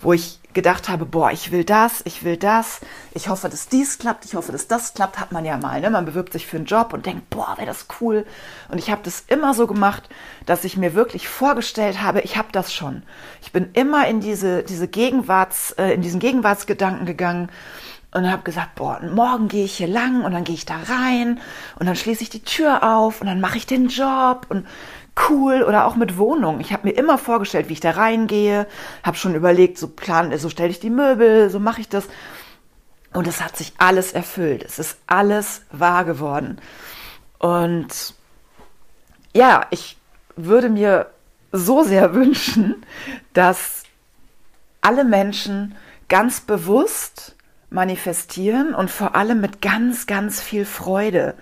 wo 0.00 0.14
ich 0.14 0.40
gedacht 0.54 0.88
habe, 0.88 1.06
boah, 1.06 1.30
ich 1.30 1.50
will 1.52 1.64
das, 1.64 2.02
ich 2.04 2.24
will 2.24 2.36
das, 2.36 2.80
ich 3.14 3.28
hoffe, 3.28 3.48
dass 3.48 3.68
dies 3.68 3.98
klappt, 3.98 4.24
ich 4.24 4.34
hoffe, 4.34 4.52
dass 4.52 4.68
das 4.68 4.94
klappt, 4.94 5.18
hat 5.18 5.32
man 5.32 5.44
ja 5.44 5.56
mal. 5.56 5.80
Ne? 5.80 5.90
Man 5.90 6.04
bewirbt 6.04 6.32
sich 6.32 6.46
für 6.46 6.56
einen 6.56 6.66
Job 6.66 6.92
und 6.92 7.06
denkt, 7.06 7.30
boah, 7.30 7.54
wäre 7.56 7.66
das 7.66 7.86
cool. 8.00 8.26
Und 8.68 8.78
ich 8.78 8.90
habe 8.90 9.02
das 9.02 9.24
immer 9.28 9.54
so 9.54 9.66
gemacht, 9.66 10.08
dass 10.46 10.64
ich 10.64 10.76
mir 10.76 10.94
wirklich 10.94 11.28
vorgestellt 11.28 12.02
habe, 12.02 12.20
ich 12.20 12.36
habe 12.36 12.48
das 12.52 12.72
schon. 12.72 13.02
Ich 13.40 13.52
bin 13.52 13.70
immer 13.72 14.06
in 14.06 14.20
diese, 14.20 14.62
diese 14.62 14.88
Gegenwarts, 14.88 15.72
äh, 15.72 15.94
in 15.94 16.02
diesen 16.02 16.20
Gegenwartsgedanken 16.20 17.06
gegangen 17.06 17.48
und 18.14 18.30
habe 18.30 18.42
gesagt, 18.42 18.74
boah, 18.74 19.00
morgen 19.02 19.48
gehe 19.48 19.64
ich 19.64 19.76
hier 19.76 19.88
lang 19.88 20.24
und 20.24 20.32
dann 20.32 20.44
gehe 20.44 20.54
ich 20.54 20.66
da 20.66 20.76
rein 20.86 21.40
und 21.78 21.86
dann 21.86 21.96
schließe 21.96 22.22
ich 22.22 22.30
die 22.30 22.42
Tür 22.42 22.82
auf 22.82 23.20
und 23.20 23.26
dann 23.26 23.40
mache 23.40 23.56
ich 23.56 23.66
den 23.66 23.88
Job 23.88 24.46
und 24.48 24.66
cool 25.28 25.62
oder 25.62 25.86
auch 25.86 25.96
mit 25.96 26.16
Wohnung. 26.16 26.60
Ich 26.60 26.72
habe 26.72 26.88
mir 26.88 26.94
immer 26.94 27.18
vorgestellt, 27.18 27.68
wie 27.68 27.74
ich 27.74 27.80
da 27.80 27.90
reingehe, 27.90 28.66
habe 29.02 29.16
schon 29.16 29.34
überlegt, 29.34 29.78
so 29.78 29.88
plan, 29.88 30.36
so 30.38 30.48
stelle 30.48 30.70
ich 30.70 30.80
die 30.80 30.90
Möbel, 30.90 31.50
so 31.50 31.60
mache 31.60 31.80
ich 31.80 31.88
das. 31.88 32.08
Und 33.12 33.26
es 33.26 33.42
hat 33.42 33.56
sich 33.56 33.74
alles 33.78 34.12
erfüllt. 34.12 34.64
Es 34.64 34.78
ist 34.78 34.98
alles 35.06 35.62
wahr 35.70 36.04
geworden. 36.04 36.58
Und 37.38 38.14
ja, 39.34 39.66
ich 39.70 39.98
würde 40.36 40.70
mir 40.70 41.10
so 41.50 41.82
sehr 41.82 42.14
wünschen, 42.14 42.86
dass 43.34 43.82
alle 44.80 45.04
Menschen 45.04 45.74
ganz 46.08 46.40
bewusst 46.40 47.36
manifestieren 47.70 48.74
und 48.74 48.90
vor 48.90 49.14
allem 49.14 49.40
mit 49.40 49.62
ganz, 49.62 50.06
ganz 50.06 50.40
viel 50.40 50.64
Freude. 50.64 51.34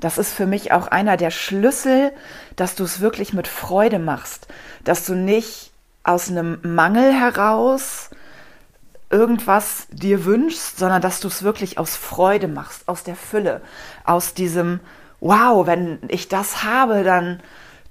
Das 0.00 0.18
ist 0.18 0.32
für 0.32 0.46
mich 0.46 0.72
auch 0.72 0.88
einer 0.88 1.16
der 1.16 1.30
Schlüssel, 1.30 2.12
dass 2.58 2.74
du 2.74 2.84
es 2.84 3.00
wirklich 3.00 3.32
mit 3.32 3.46
Freude 3.46 3.98
machst, 3.98 4.48
dass 4.84 5.06
du 5.06 5.14
nicht 5.14 5.70
aus 6.02 6.28
einem 6.28 6.58
Mangel 6.62 7.12
heraus 7.12 8.10
irgendwas 9.10 9.86
dir 9.90 10.24
wünschst, 10.24 10.78
sondern 10.78 11.00
dass 11.00 11.20
du 11.20 11.28
es 11.28 11.42
wirklich 11.42 11.78
aus 11.78 11.96
Freude 11.96 12.48
machst, 12.48 12.88
aus 12.88 13.04
der 13.04 13.16
Fülle, 13.16 13.62
aus 14.04 14.34
diesem 14.34 14.80
Wow, 15.20 15.66
wenn 15.66 15.98
ich 16.08 16.28
das 16.28 16.64
habe, 16.64 17.04
dann 17.04 17.40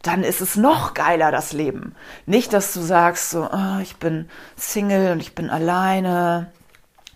dann 0.04 0.24
ist 0.24 0.42
es 0.42 0.56
noch 0.56 0.94
geiler 0.94 1.32
das 1.32 1.54
Leben. 1.54 1.96
Nicht, 2.26 2.54
dass 2.54 2.72
du 2.72 2.82
sagst 2.82 3.32
so, 3.32 3.50
oh, 3.52 3.80
ich 3.82 3.98
bin 3.98 4.30
Single 4.56 5.12
und 5.12 5.20
ich 5.20 5.34
bin 5.34 5.50
alleine 5.50 6.52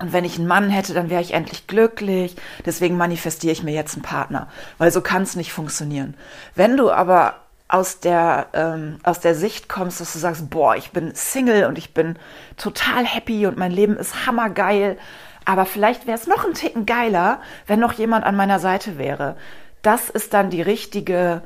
und 0.01 0.13
wenn 0.13 0.25
ich 0.25 0.37
einen 0.37 0.47
Mann 0.47 0.69
hätte, 0.69 0.93
dann 0.93 1.09
wäre 1.09 1.21
ich 1.21 1.33
endlich 1.33 1.67
glücklich. 1.67 2.35
Deswegen 2.65 2.97
manifestiere 2.97 3.53
ich 3.53 3.63
mir 3.63 3.73
jetzt 3.73 3.93
einen 3.93 4.03
Partner, 4.03 4.47
weil 4.77 4.91
so 4.91 5.01
kann 5.01 5.23
es 5.23 5.35
nicht 5.35 5.53
funktionieren. 5.53 6.15
Wenn 6.55 6.77
du 6.77 6.91
aber 6.91 7.35
aus 7.67 7.99
der, 7.99 8.47
ähm, 8.53 8.99
aus 9.03 9.19
der 9.19 9.33
Sicht 9.35 9.69
kommst, 9.69 10.01
dass 10.01 10.13
du 10.13 10.19
sagst, 10.19 10.49
boah, 10.49 10.75
ich 10.75 10.91
bin 10.91 11.15
Single 11.15 11.65
und 11.65 11.77
ich 11.77 11.93
bin 11.93 12.17
total 12.57 13.05
happy 13.05 13.45
und 13.47 13.57
mein 13.57 13.71
Leben 13.71 13.95
ist 13.95 14.25
hammergeil, 14.25 14.97
aber 15.45 15.65
vielleicht 15.65 16.05
wäre 16.05 16.17
es 16.17 16.27
noch 16.27 16.45
ein 16.45 16.53
Ticken 16.53 16.85
geiler, 16.85 17.39
wenn 17.67 17.79
noch 17.79 17.93
jemand 17.93 18.25
an 18.25 18.35
meiner 18.35 18.59
Seite 18.59 18.97
wäre. 18.97 19.37
Das 19.81 20.09
ist 20.09 20.33
dann 20.33 20.49
die 20.49 20.61
richtige, 20.61 21.41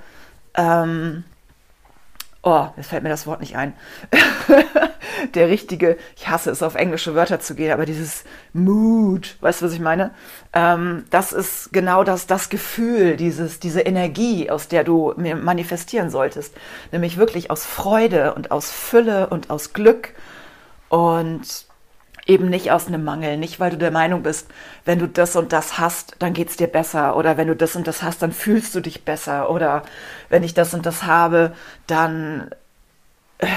ähm, 0.55 1.23
oh, 2.45 2.67
jetzt 2.77 2.89
fällt 2.89 3.01
mir 3.01 3.09
das 3.09 3.25
Wort 3.25 3.41
nicht 3.41 3.57
ein. 3.57 3.73
der 5.33 5.49
richtige, 5.49 5.97
ich 6.15 6.27
hasse 6.27 6.51
es, 6.51 6.61
auf 6.61 6.75
englische 6.75 7.15
Wörter 7.15 7.39
zu 7.39 7.55
gehen, 7.55 7.71
aber 7.71 7.87
dieses 7.87 8.23
Mood, 8.53 9.35
weißt 9.41 9.61
du, 9.61 9.65
was 9.65 9.73
ich 9.73 9.79
meine? 9.79 10.11
Ähm, 10.53 11.05
das 11.09 11.33
ist 11.33 11.73
genau 11.73 12.03
das, 12.03 12.27
das 12.27 12.49
Gefühl, 12.49 13.17
dieses, 13.17 13.59
diese 13.59 13.81
Energie, 13.81 14.51
aus 14.51 14.67
der 14.67 14.83
du 14.83 15.13
mir 15.17 15.35
manifestieren 15.35 16.11
solltest. 16.11 16.53
Nämlich 16.91 17.17
wirklich 17.17 17.49
aus 17.49 17.65
Freude 17.65 18.35
und 18.35 18.51
aus 18.51 18.71
Fülle 18.71 19.27
und 19.29 19.49
aus 19.49 19.73
Glück 19.73 20.13
und 20.89 21.65
eben 22.25 22.49
nicht 22.49 22.71
aus 22.71 22.87
einem 22.87 23.03
Mangel, 23.03 23.37
nicht 23.37 23.59
weil 23.59 23.71
du 23.71 23.77
der 23.77 23.91
Meinung 23.91 24.23
bist, 24.23 24.47
wenn 24.83 24.99
du 24.99 25.07
das 25.07 25.35
und 25.35 25.53
das 25.53 25.77
hast, 25.77 26.15
dann 26.19 26.33
geht's 26.33 26.57
dir 26.57 26.67
besser. 26.67 27.15
Oder 27.15 27.37
wenn 27.37 27.47
du 27.47 27.55
das 27.55 27.75
und 27.75 27.87
das 27.87 28.03
hast, 28.03 28.21
dann 28.21 28.31
fühlst 28.31 28.73
du 28.75 28.79
dich 28.79 29.05
besser. 29.05 29.49
Oder 29.49 29.83
wenn 30.29 30.43
ich 30.43 30.53
das 30.53 30.73
und 30.73 30.85
das 30.85 31.03
habe, 31.03 31.53
dann 31.87 32.49
äh, 33.37 33.47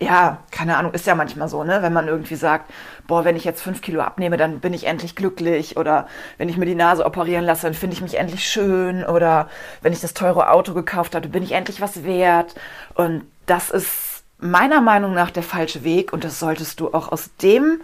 ja, 0.00 0.38
keine 0.50 0.76
Ahnung, 0.76 0.92
ist 0.92 1.06
ja 1.06 1.14
manchmal 1.14 1.48
so, 1.48 1.62
ne? 1.64 1.80
Wenn 1.82 1.92
man 1.92 2.08
irgendwie 2.08 2.34
sagt, 2.34 2.70
boah, 3.06 3.24
wenn 3.24 3.36
ich 3.36 3.44
jetzt 3.44 3.62
fünf 3.62 3.80
Kilo 3.82 4.00
abnehme, 4.00 4.36
dann 4.36 4.60
bin 4.60 4.74
ich 4.74 4.86
endlich 4.86 5.14
glücklich. 5.14 5.76
Oder 5.76 6.08
wenn 6.38 6.48
ich 6.48 6.56
mir 6.56 6.66
die 6.66 6.74
Nase 6.74 7.06
operieren 7.06 7.44
lasse, 7.44 7.62
dann 7.62 7.74
finde 7.74 7.94
ich 7.94 8.02
mich 8.02 8.18
endlich 8.18 8.48
schön. 8.48 9.04
Oder 9.04 9.48
wenn 9.80 9.92
ich 9.92 10.00
das 10.00 10.14
teure 10.14 10.50
Auto 10.50 10.74
gekauft 10.74 11.14
habe, 11.14 11.28
bin 11.28 11.42
ich 11.42 11.52
endlich 11.52 11.80
was 11.80 12.04
wert. 12.04 12.54
Und 12.94 13.24
das 13.46 13.70
ist 13.70 14.24
meiner 14.38 14.80
Meinung 14.80 15.14
nach 15.14 15.30
der 15.30 15.42
falsche 15.44 15.84
Weg. 15.84 16.12
Und 16.12 16.24
das 16.24 16.40
solltest 16.40 16.80
du 16.80 16.92
auch 16.92 17.12
aus 17.12 17.30
dem 17.40 17.80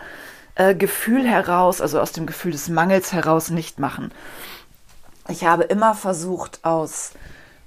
äh, 0.54 0.74
Gefühl 0.74 1.26
heraus, 1.26 1.80
also 1.80 2.00
aus 2.00 2.12
dem 2.12 2.26
Gefühl 2.26 2.52
des 2.52 2.68
Mangels 2.68 3.12
heraus 3.12 3.50
nicht 3.50 3.78
machen. 3.78 4.12
Ich 5.28 5.44
habe 5.44 5.64
immer 5.64 5.94
versucht, 5.94 6.60
aus 6.64 7.12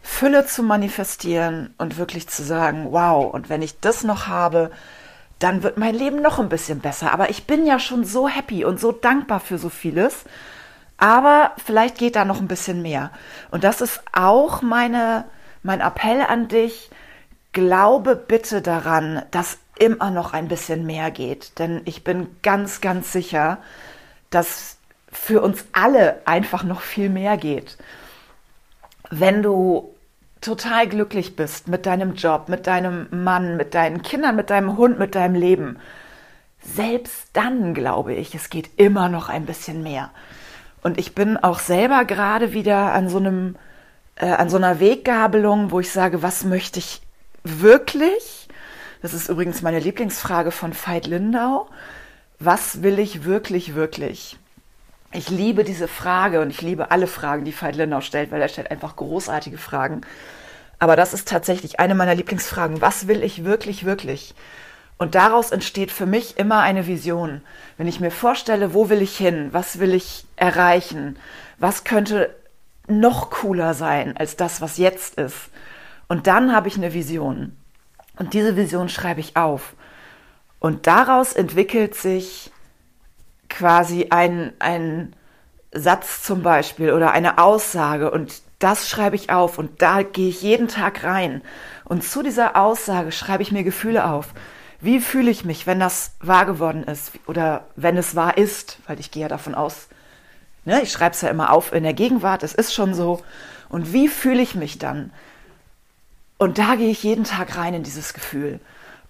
Fülle 0.04 0.46
zu 0.46 0.64
manifestieren 0.64 1.74
und 1.78 1.98
wirklich 1.98 2.28
zu 2.30 2.44
sagen, 2.44 2.88
wow, 2.92 3.34
und 3.34 3.50
wenn 3.50 3.62
ich 3.62 3.80
das 3.80 4.04
noch 4.04 4.28
habe, 4.28 4.72
dann 5.40 5.64
wird 5.64 5.78
mein 5.78 5.94
Leben 5.94 6.22
noch 6.22 6.40
ein 6.40 6.50
bisschen 6.50 6.80
besser. 6.80 7.12
Aber 7.12 7.30
ich 7.30 7.46
bin 7.46 7.66
ja 7.66 7.80
schon 7.80 8.06
so 8.06 8.28
happy 8.28 8.64
und 8.66 8.80
so 8.80 8.92
dankbar 8.92 9.40
für 9.40 9.58
so 9.58 9.70
vieles. 9.70 10.24
Aber 10.98 11.52
vielleicht 11.64 11.98
geht 11.98 12.16
da 12.16 12.26
noch 12.26 12.40
ein 12.40 12.48
bisschen 12.48 12.82
mehr. 12.82 13.12
Und 13.52 13.64
das 13.64 13.82
ist 13.82 14.02
auch 14.14 14.62
meine, 14.62 15.26
mein 15.62 15.82
Appell 15.82 16.22
an 16.22 16.48
dich. 16.48 16.90
Glaube 17.52 18.16
bitte 18.16 18.62
daran, 18.62 19.24
dass 19.32 19.60
immer 19.80 20.12
noch 20.12 20.34
ein 20.34 20.48
bisschen 20.48 20.86
mehr 20.86 21.12
geht. 21.12 21.60
Denn 21.60 21.82
ich 21.86 22.04
bin 22.04 22.28
ganz, 22.44 22.82
ganz 22.82 23.12
sicher, 23.12 23.60
dass 24.30 24.78
für 25.12 25.42
uns 25.42 25.66
alle 25.72 26.22
einfach 26.26 26.64
noch 26.64 26.82
viel 26.82 27.10
mehr 27.10 27.38
geht. 27.38 27.78
Wenn 29.10 29.42
du 29.42 29.94
total 30.42 30.88
glücklich 30.88 31.36
bist 31.36 31.68
mit 31.68 31.86
deinem 31.86 32.16
Job, 32.16 32.50
mit 32.50 32.68
deinem 32.68 33.08
Mann, 33.12 33.58
mit 33.58 33.74
deinen 33.74 34.02
Kindern, 34.02 34.36
mit 34.36 34.50
deinem 34.50 34.78
Hund, 34.78 35.00
mit 35.00 35.16
deinem 35.16 35.36
Leben, 35.36 35.80
selbst 36.62 37.30
dann 37.34 37.74
glaube 37.74 38.14
ich, 38.14 38.36
es 38.36 38.50
geht 38.50 38.70
immer 38.78 39.10
noch 39.10 39.30
ein 39.30 39.46
bisschen 39.46 39.84
mehr. 39.84 40.12
Und 40.84 40.98
ich 40.98 41.16
bin 41.16 41.38
auch 41.38 41.60
selber 41.60 42.06
gerade 42.06 42.54
wieder 42.54 42.94
an 42.94 43.10
so 43.10 43.18
einem, 43.18 43.56
äh, 44.16 44.28
an 44.28 44.50
so 44.50 44.58
einer 44.58 44.80
Weggabelung, 44.80 45.72
wo 45.72 45.80
ich 45.80 45.92
sage, 45.92 46.22
was 46.22 46.44
möchte 46.44 46.80
ich 46.80 47.02
wirklich? 47.44 48.47
Das 49.02 49.14
ist 49.14 49.30
übrigens 49.30 49.62
meine 49.62 49.80
Lieblingsfrage 49.80 50.52
von 50.52 50.74
Veit 50.74 51.08
Lindau. 51.08 51.68
Was 52.40 52.82
will 52.82 53.00
ich 53.00 53.24
wirklich, 53.24 53.76
wirklich? 53.76 54.38
Ich 55.12 55.30
liebe 55.30 55.64
diese 55.64 55.88
Frage 55.88 56.42
und 56.42 56.50
ich 56.50 56.62
liebe 56.62 56.92
alle 56.92 57.08
Fragen, 57.08 57.46
die 57.46 57.60
Veit 57.60 57.76
Lindau 57.76 58.02
stellt, 58.02 58.32
weil 58.32 58.42
er 58.42 58.50
stellt 58.50 58.72
einfach 58.72 58.96
großartige 58.96 59.58
Fragen. 59.58 60.02
Aber 60.80 60.96
das 60.96 61.14
ist 61.14 61.28
tatsächlich 61.28 61.80
eine 61.80 61.96
meiner 61.96 62.16
Lieblingsfragen. 62.16 62.82
Was 62.82 63.08
will 63.08 63.24
ich 63.24 63.44
wirklich, 63.44 63.86
wirklich? 63.86 64.36
Und 64.98 65.16
daraus 65.16 65.52
entsteht 65.52 65.92
für 65.92 66.06
mich 66.06 66.38
immer 66.38 66.62
eine 66.62 66.88
Vision. 66.88 67.42
Wenn 67.78 67.88
ich 67.88 68.00
mir 68.00 68.12
vorstelle, 68.12 68.74
wo 68.74 68.90
will 68.90 69.02
ich 69.02 69.16
hin? 69.16 69.50
Was 69.52 69.80
will 69.80 69.94
ich 69.94 70.26
erreichen? 70.36 71.18
Was 71.60 71.84
könnte 71.84 72.36
noch 72.88 73.30
cooler 73.30 73.74
sein 73.74 74.18
als 74.18 74.36
das, 74.36 74.60
was 74.60 74.78
jetzt 74.78 75.16
ist? 75.16 75.50
Und 76.08 76.28
dann 76.28 76.56
habe 76.56 76.68
ich 76.68 76.78
eine 76.78 76.94
Vision. 76.94 77.56
Und 78.18 78.34
diese 78.34 78.56
Vision 78.56 78.90
schreibe 78.90 79.20
ich 79.20 79.36
auf. 79.36 79.76
Und 80.60 80.88
daraus 80.88 81.34
entwickelt 81.34 81.96
sich 81.96 82.52
quasi 83.50 84.08
ein, 84.10 84.54
ein 84.60 85.16
Satz 85.72 86.24
zum 86.24 86.42
Beispiel 86.42 86.94
oder 86.94 87.12
eine 87.12 87.38
Aussage 87.38 88.12
und 88.12 88.42
das 88.60 88.90
schreibe 88.90 89.16
ich 89.16 89.30
auf 89.30 89.60
und 89.60 89.82
da 89.82 90.02
gehe 90.02 90.30
ich 90.30 90.42
jeden 90.42 90.68
Tag 90.68 91.04
rein. 91.04 91.42
Und 91.86 92.04
zu 92.04 92.24
dieser 92.24 92.56
Aussage 92.56 93.12
schreibe 93.12 93.44
ich 93.44 93.52
mir 93.52 93.64
Gefühle 93.64 94.10
auf. 94.10 94.34
Wie 94.82 95.00
fühle 95.00 95.30
ich 95.30 95.46
mich, 95.46 95.68
wenn 95.68 95.80
das 95.80 96.16
wahr 96.20 96.46
geworden 96.46 96.84
ist 96.84 97.12
oder 97.28 97.66
wenn 97.76 97.98
es 97.98 98.16
wahr 98.16 98.38
ist, 98.38 98.80
weil 98.88 99.00
ich 99.00 99.12
gehe 99.12 99.24
ja 99.24 99.28
davon 99.28 99.56
aus, 99.56 99.88
ne, 100.66 100.82
ich 100.82 100.92
schreibe 100.92 101.14
es 101.14 101.22
ja 101.22 101.30
immer 101.30 101.52
auf 101.52 101.72
in 101.72 101.84
der 101.84 101.94
Gegenwart, 101.94 102.44
es 102.44 102.54
ist 102.54 102.74
schon 102.74 102.94
so. 102.94 103.22
Und 103.70 103.94
wie 103.94 104.08
fühle 104.08 104.42
ich 104.42 104.56
mich 104.56 104.80
dann? 104.80 105.12
Und 106.38 106.58
da 106.58 106.76
gehe 106.76 106.90
ich 106.90 107.04
jeden 107.04 107.24
Tag 107.24 107.58
rein 107.58 107.74
in 107.74 107.84
dieses 107.84 108.14
Gefühl. 108.14 108.60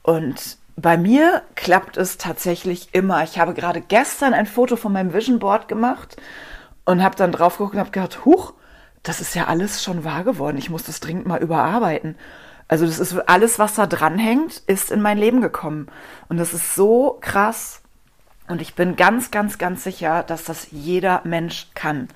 Und 0.02 0.58
bei 0.76 0.98
mir 0.98 1.42
klappt 1.56 1.98
es 1.98 2.18
tatsächlich 2.18 2.90
immer. 2.94 3.24
Ich 3.24 3.40
habe 3.40 3.54
gerade 3.54 3.82
gestern 3.82 4.34
ein 4.34 4.46
Foto 4.46 4.76
von 4.76 4.94
meinem 4.94 5.14
Vision 5.14 5.40
Board 5.40 5.68
gemacht 5.68 6.18
und 6.86 7.04
habe 7.04 7.16
dann 7.16 7.32
drauf 7.32 7.58
geguckt 7.58 7.74
und 7.74 7.80
habe 7.80 7.92
gedacht, 7.92 8.26
huch, 8.26 8.54
das 9.04 9.20
ist 9.20 9.36
ja 9.36 9.46
alles 9.46 9.84
schon 9.84 10.04
wahr 10.04 10.24
geworden. 10.24 10.58
Ich 10.58 10.70
muss 10.70 10.84
das 10.84 11.00
dringend 11.00 11.26
mal 11.26 11.42
überarbeiten. 11.42 12.16
Also 12.68 12.86
das 12.86 13.00
ist 13.00 13.18
alles, 13.30 13.60
was 13.60 13.76
da 13.76 13.88
dranhängt, 13.88 14.62
ist 14.68 14.92
in 14.92 15.02
mein 15.02 15.18
Leben 15.18 15.42
gekommen. 15.42 15.88
Und 16.30 16.38
das 16.38 16.54
ist 16.54 16.76
so 16.76 17.18
krass. 17.22 17.82
Und 18.48 18.62
ich 18.62 18.76
bin 18.76 18.96
ganz, 18.96 19.32
ganz, 19.32 19.58
ganz 19.58 19.84
sicher, 19.84 20.24
dass 20.24 20.44
das 20.44 20.68
jeder 20.72 21.22
Mensch 21.24 21.68
kann. 21.74 22.08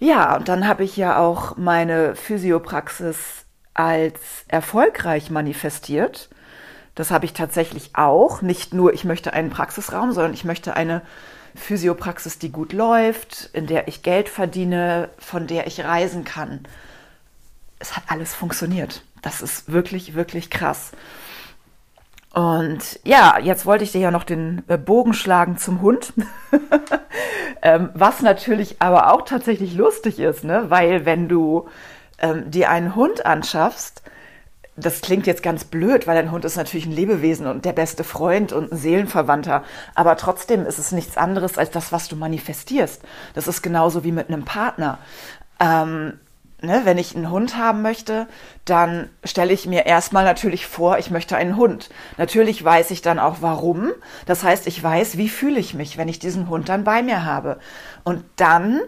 Ja, 0.00 0.36
und 0.36 0.48
dann 0.48 0.66
habe 0.66 0.82
ich 0.82 0.96
ja 0.96 1.18
auch 1.18 1.56
meine 1.58 2.16
Physiopraxis 2.16 3.44
als 3.74 4.18
erfolgreich 4.48 5.30
manifestiert. 5.30 6.30
Das 6.94 7.10
habe 7.10 7.26
ich 7.26 7.34
tatsächlich 7.34 7.90
auch. 7.92 8.40
Nicht 8.40 8.72
nur, 8.72 8.94
ich 8.94 9.04
möchte 9.04 9.34
einen 9.34 9.50
Praxisraum, 9.50 10.12
sondern 10.12 10.32
ich 10.32 10.44
möchte 10.44 10.74
eine 10.74 11.02
Physiopraxis, 11.54 12.38
die 12.38 12.50
gut 12.50 12.72
läuft, 12.72 13.50
in 13.52 13.66
der 13.66 13.88
ich 13.88 14.02
Geld 14.02 14.30
verdiene, 14.30 15.10
von 15.18 15.46
der 15.46 15.66
ich 15.66 15.84
reisen 15.84 16.24
kann. 16.24 16.60
Es 17.78 17.94
hat 17.94 18.04
alles 18.08 18.34
funktioniert. 18.34 19.02
Das 19.20 19.42
ist 19.42 19.70
wirklich, 19.70 20.14
wirklich 20.14 20.48
krass. 20.48 20.92
Und 22.32 23.00
ja, 23.02 23.38
jetzt 23.40 23.66
wollte 23.66 23.82
ich 23.82 23.92
dir 23.92 24.00
ja 24.00 24.10
noch 24.10 24.24
den 24.24 24.62
äh, 24.68 24.78
Bogen 24.78 25.14
schlagen 25.14 25.56
zum 25.56 25.80
Hund. 25.80 26.12
ähm, 27.62 27.90
was 27.94 28.22
natürlich 28.22 28.76
aber 28.80 29.12
auch 29.12 29.22
tatsächlich 29.22 29.74
lustig 29.74 30.20
ist, 30.20 30.44
ne? 30.44 30.66
weil 30.68 31.04
wenn 31.04 31.28
du 31.28 31.68
ähm, 32.18 32.50
dir 32.50 32.70
einen 32.70 32.94
Hund 32.94 33.26
anschaffst, 33.26 34.02
das 34.76 35.00
klingt 35.00 35.26
jetzt 35.26 35.42
ganz 35.42 35.64
blöd, 35.64 36.06
weil 36.06 36.16
ein 36.16 36.30
Hund 36.30 36.44
ist 36.44 36.56
natürlich 36.56 36.86
ein 36.86 36.92
Lebewesen 36.92 37.46
und 37.46 37.64
der 37.64 37.72
beste 37.72 38.04
Freund 38.04 38.52
und 38.52 38.72
ein 38.72 38.78
Seelenverwandter. 38.78 39.64
Aber 39.94 40.16
trotzdem 40.16 40.64
ist 40.64 40.78
es 40.78 40.92
nichts 40.92 41.16
anderes 41.16 41.58
als 41.58 41.70
das, 41.70 41.92
was 41.92 42.08
du 42.08 42.16
manifestierst. 42.16 43.02
Das 43.34 43.48
ist 43.48 43.62
genauso 43.62 44.04
wie 44.04 44.12
mit 44.12 44.28
einem 44.28 44.44
Partner. 44.44 44.98
Ähm, 45.58 46.18
ne, 46.62 46.82
wenn 46.84 46.98
ich 46.98 47.14
einen 47.14 47.30
Hund 47.30 47.56
haben 47.56 47.82
möchte, 47.82 48.26
dann 48.64 49.08
stelle 49.24 49.52
ich 49.52 49.66
mir 49.66 49.86
erstmal 49.86 50.24
natürlich 50.24 50.66
vor, 50.66 50.98
ich 50.98 51.10
möchte 51.10 51.36
einen 51.36 51.56
Hund. 51.56 51.90
Natürlich 52.16 52.64
weiß 52.64 52.90
ich 52.90 53.02
dann 53.02 53.18
auch 53.18 53.36
warum. 53.40 53.92
Das 54.26 54.42
heißt, 54.42 54.66
ich 54.66 54.82
weiß, 54.82 55.16
wie 55.16 55.28
fühle 55.28 55.58
ich 55.58 55.74
mich, 55.74 55.96
wenn 55.96 56.08
ich 56.08 56.18
diesen 56.18 56.48
Hund 56.48 56.68
dann 56.68 56.84
bei 56.84 57.02
mir 57.02 57.24
habe. 57.24 57.58
Und 58.04 58.24
dann 58.36 58.80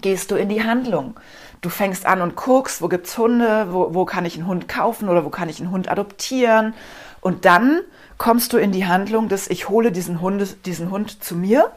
gehst 0.00 0.30
du 0.30 0.36
in 0.36 0.48
die 0.48 0.64
Handlung. 0.64 1.18
Du 1.60 1.70
fängst 1.70 2.04
an 2.06 2.20
und 2.20 2.36
guckst, 2.36 2.82
wo 2.82 2.88
gibt's 2.88 3.16
Hunde, 3.16 3.68
wo, 3.70 3.94
wo 3.94 4.04
kann 4.04 4.26
ich 4.26 4.36
einen 4.36 4.46
Hund 4.46 4.68
kaufen 4.68 5.08
oder 5.08 5.24
wo 5.24 5.30
kann 5.30 5.48
ich 5.48 5.60
einen 5.60 5.70
Hund 5.70 5.90
adoptieren. 5.90 6.74
Und 7.20 7.44
dann 7.44 7.80
kommst 8.18 8.52
du 8.52 8.58
in 8.58 8.72
die 8.72 8.86
Handlung, 8.86 9.28
dass 9.28 9.48
ich 9.48 9.68
hole 9.68 9.90
diesen 9.90 10.20
Hund, 10.20 10.66
diesen 10.66 10.90
Hund 10.90 11.24
zu 11.24 11.34
mir. 11.34 11.70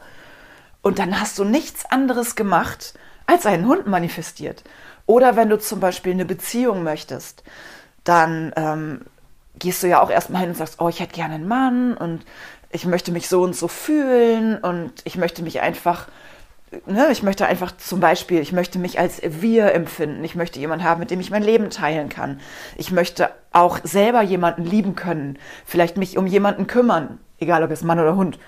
Und 0.82 0.98
dann 0.98 1.20
hast 1.20 1.38
du 1.38 1.44
nichts 1.44 1.86
anderes 1.86 2.36
gemacht, 2.36 2.94
als 3.26 3.46
einen 3.46 3.66
Hund 3.66 3.86
manifestiert. 3.86 4.64
Oder 5.08 5.36
wenn 5.36 5.48
du 5.48 5.58
zum 5.58 5.80
Beispiel 5.80 6.12
eine 6.12 6.26
Beziehung 6.26 6.82
möchtest, 6.82 7.42
dann 8.04 8.52
ähm, 8.56 9.00
gehst 9.58 9.82
du 9.82 9.86
ja 9.86 10.02
auch 10.02 10.10
erstmal 10.10 10.42
hin 10.42 10.50
und 10.50 10.56
sagst, 10.56 10.82
oh, 10.82 10.88
ich 10.90 11.00
hätte 11.00 11.14
gerne 11.14 11.34
einen 11.34 11.48
Mann 11.48 11.96
und 11.96 12.26
ich 12.70 12.84
möchte 12.84 13.10
mich 13.10 13.26
so 13.26 13.40
und 13.40 13.56
so 13.56 13.68
fühlen 13.68 14.58
und 14.58 14.92
ich 15.04 15.16
möchte 15.16 15.42
mich 15.42 15.62
einfach, 15.62 16.08
ne, 16.84 17.08
ich 17.10 17.22
möchte 17.22 17.46
einfach 17.46 17.74
zum 17.78 18.00
Beispiel, 18.00 18.42
ich 18.42 18.52
möchte 18.52 18.78
mich 18.78 19.00
als 19.00 19.22
wir 19.24 19.72
empfinden. 19.72 20.22
Ich 20.24 20.34
möchte 20.34 20.60
jemanden 20.60 20.84
haben, 20.84 21.00
mit 21.00 21.10
dem 21.10 21.20
ich 21.20 21.30
mein 21.30 21.42
Leben 21.42 21.70
teilen 21.70 22.10
kann. 22.10 22.38
Ich 22.76 22.90
möchte 22.90 23.30
auch 23.50 23.78
selber 23.84 24.20
jemanden 24.20 24.66
lieben 24.66 24.94
können, 24.94 25.38
vielleicht 25.64 25.96
mich 25.96 26.18
um 26.18 26.26
jemanden 26.26 26.66
kümmern, 26.66 27.18
egal 27.38 27.62
ob 27.62 27.70
es 27.70 27.82
Mann 27.82 27.98
oder 27.98 28.14
Hund. 28.14 28.38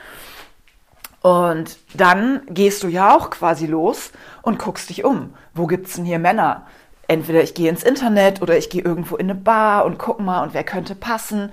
Und 1.21 1.79
dann 1.95 2.43
gehst 2.49 2.83
du 2.83 2.89
ja 2.89 3.15
auch 3.15 3.31
quasi 3.31 3.67
los 3.67 4.11
und 4.43 4.59
guckst 4.59 4.89
dich 4.89 5.05
um. 5.05 5.35
Wo 5.55 5.67
gibt's 5.67 5.95
denn 5.97 6.05
hier 6.05 6.19
Männer? 6.19 6.67
Entweder 7.09 7.43
ich 7.43 7.55
gehe 7.55 7.69
ins 7.69 7.83
Internet 7.83 8.41
oder 8.41 8.57
ich 8.57 8.71
gehe 8.71 8.83
irgendwo 8.83 9.17
in 9.17 9.31
eine 9.31 9.39
Bar 9.39 9.85
und 9.85 9.99
guck 9.99 10.21
mal 10.21 10.43
und 10.43 10.55
wer 10.55 10.65
könnte 10.65 10.95
passen. 10.95 11.53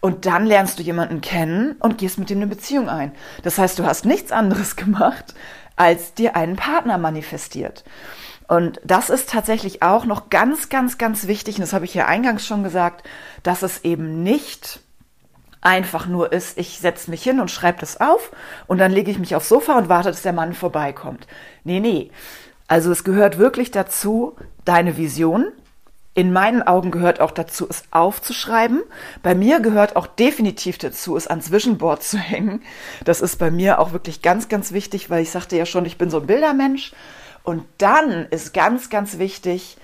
Und 0.00 0.26
dann 0.26 0.44
lernst 0.44 0.78
du 0.78 0.82
jemanden 0.82 1.20
kennen 1.20 1.76
und 1.78 1.98
gehst 1.98 2.18
mit 2.18 2.28
dem 2.28 2.38
eine 2.38 2.46
Beziehung 2.46 2.88
ein. 2.88 3.12
Das 3.42 3.58
heißt, 3.58 3.78
du 3.78 3.86
hast 3.86 4.04
nichts 4.04 4.32
anderes 4.32 4.76
gemacht, 4.76 5.34
als 5.76 6.14
dir 6.14 6.36
einen 6.36 6.56
Partner 6.56 6.98
manifestiert. 6.98 7.84
Und 8.48 8.80
das 8.84 9.10
ist 9.10 9.30
tatsächlich 9.30 9.82
auch 9.82 10.04
noch 10.04 10.30
ganz, 10.30 10.68
ganz, 10.68 10.98
ganz 10.98 11.26
wichtig, 11.26 11.56
und 11.56 11.62
das 11.62 11.72
habe 11.72 11.84
ich 11.84 11.94
ja 11.94 12.06
eingangs 12.06 12.46
schon 12.46 12.62
gesagt, 12.62 13.04
dass 13.42 13.62
es 13.62 13.84
eben 13.84 14.22
nicht 14.22 14.80
einfach 15.66 16.06
nur 16.06 16.32
ist, 16.32 16.56
ich 16.58 16.78
setze 16.78 17.10
mich 17.10 17.24
hin 17.24 17.40
und 17.40 17.50
schreibe 17.50 17.80
das 17.80 18.00
auf 18.00 18.30
und 18.68 18.78
dann 18.78 18.92
lege 18.92 19.10
ich 19.10 19.18
mich 19.18 19.34
aufs 19.34 19.48
Sofa 19.48 19.76
und 19.76 19.88
warte, 19.88 20.10
dass 20.10 20.22
der 20.22 20.32
Mann 20.32 20.54
vorbeikommt. 20.54 21.26
Nee, 21.64 21.80
nee. 21.80 22.12
Also 22.68 22.92
es 22.92 23.02
gehört 23.02 23.38
wirklich 23.38 23.72
dazu, 23.72 24.36
deine 24.64 24.96
Vision. 24.96 25.48
In 26.14 26.32
meinen 26.32 26.62
Augen 26.62 26.92
gehört 26.92 27.20
auch 27.20 27.32
dazu, 27.32 27.66
es 27.68 27.82
aufzuschreiben. 27.90 28.82
Bei 29.24 29.34
mir 29.34 29.58
gehört 29.58 29.96
auch 29.96 30.06
definitiv 30.06 30.78
dazu, 30.78 31.16
es 31.16 31.26
ans 31.26 31.50
Vision 31.50 31.78
Board 31.78 32.04
zu 32.04 32.16
hängen. 32.16 32.62
Das 33.04 33.20
ist 33.20 33.36
bei 33.36 33.50
mir 33.50 33.80
auch 33.80 33.92
wirklich 33.92 34.22
ganz, 34.22 34.48
ganz 34.48 34.70
wichtig, 34.70 35.10
weil 35.10 35.22
ich 35.22 35.30
sagte 35.32 35.56
ja 35.56 35.66
schon, 35.66 35.84
ich 35.84 35.98
bin 35.98 36.10
so 36.10 36.20
ein 36.20 36.26
Bildermensch. 36.28 36.92
Und 37.42 37.64
dann 37.78 38.26
ist 38.30 38.54
ganz, 38.54 38.88
ganz 38.88 39.18
wichtig, 39.18 39.78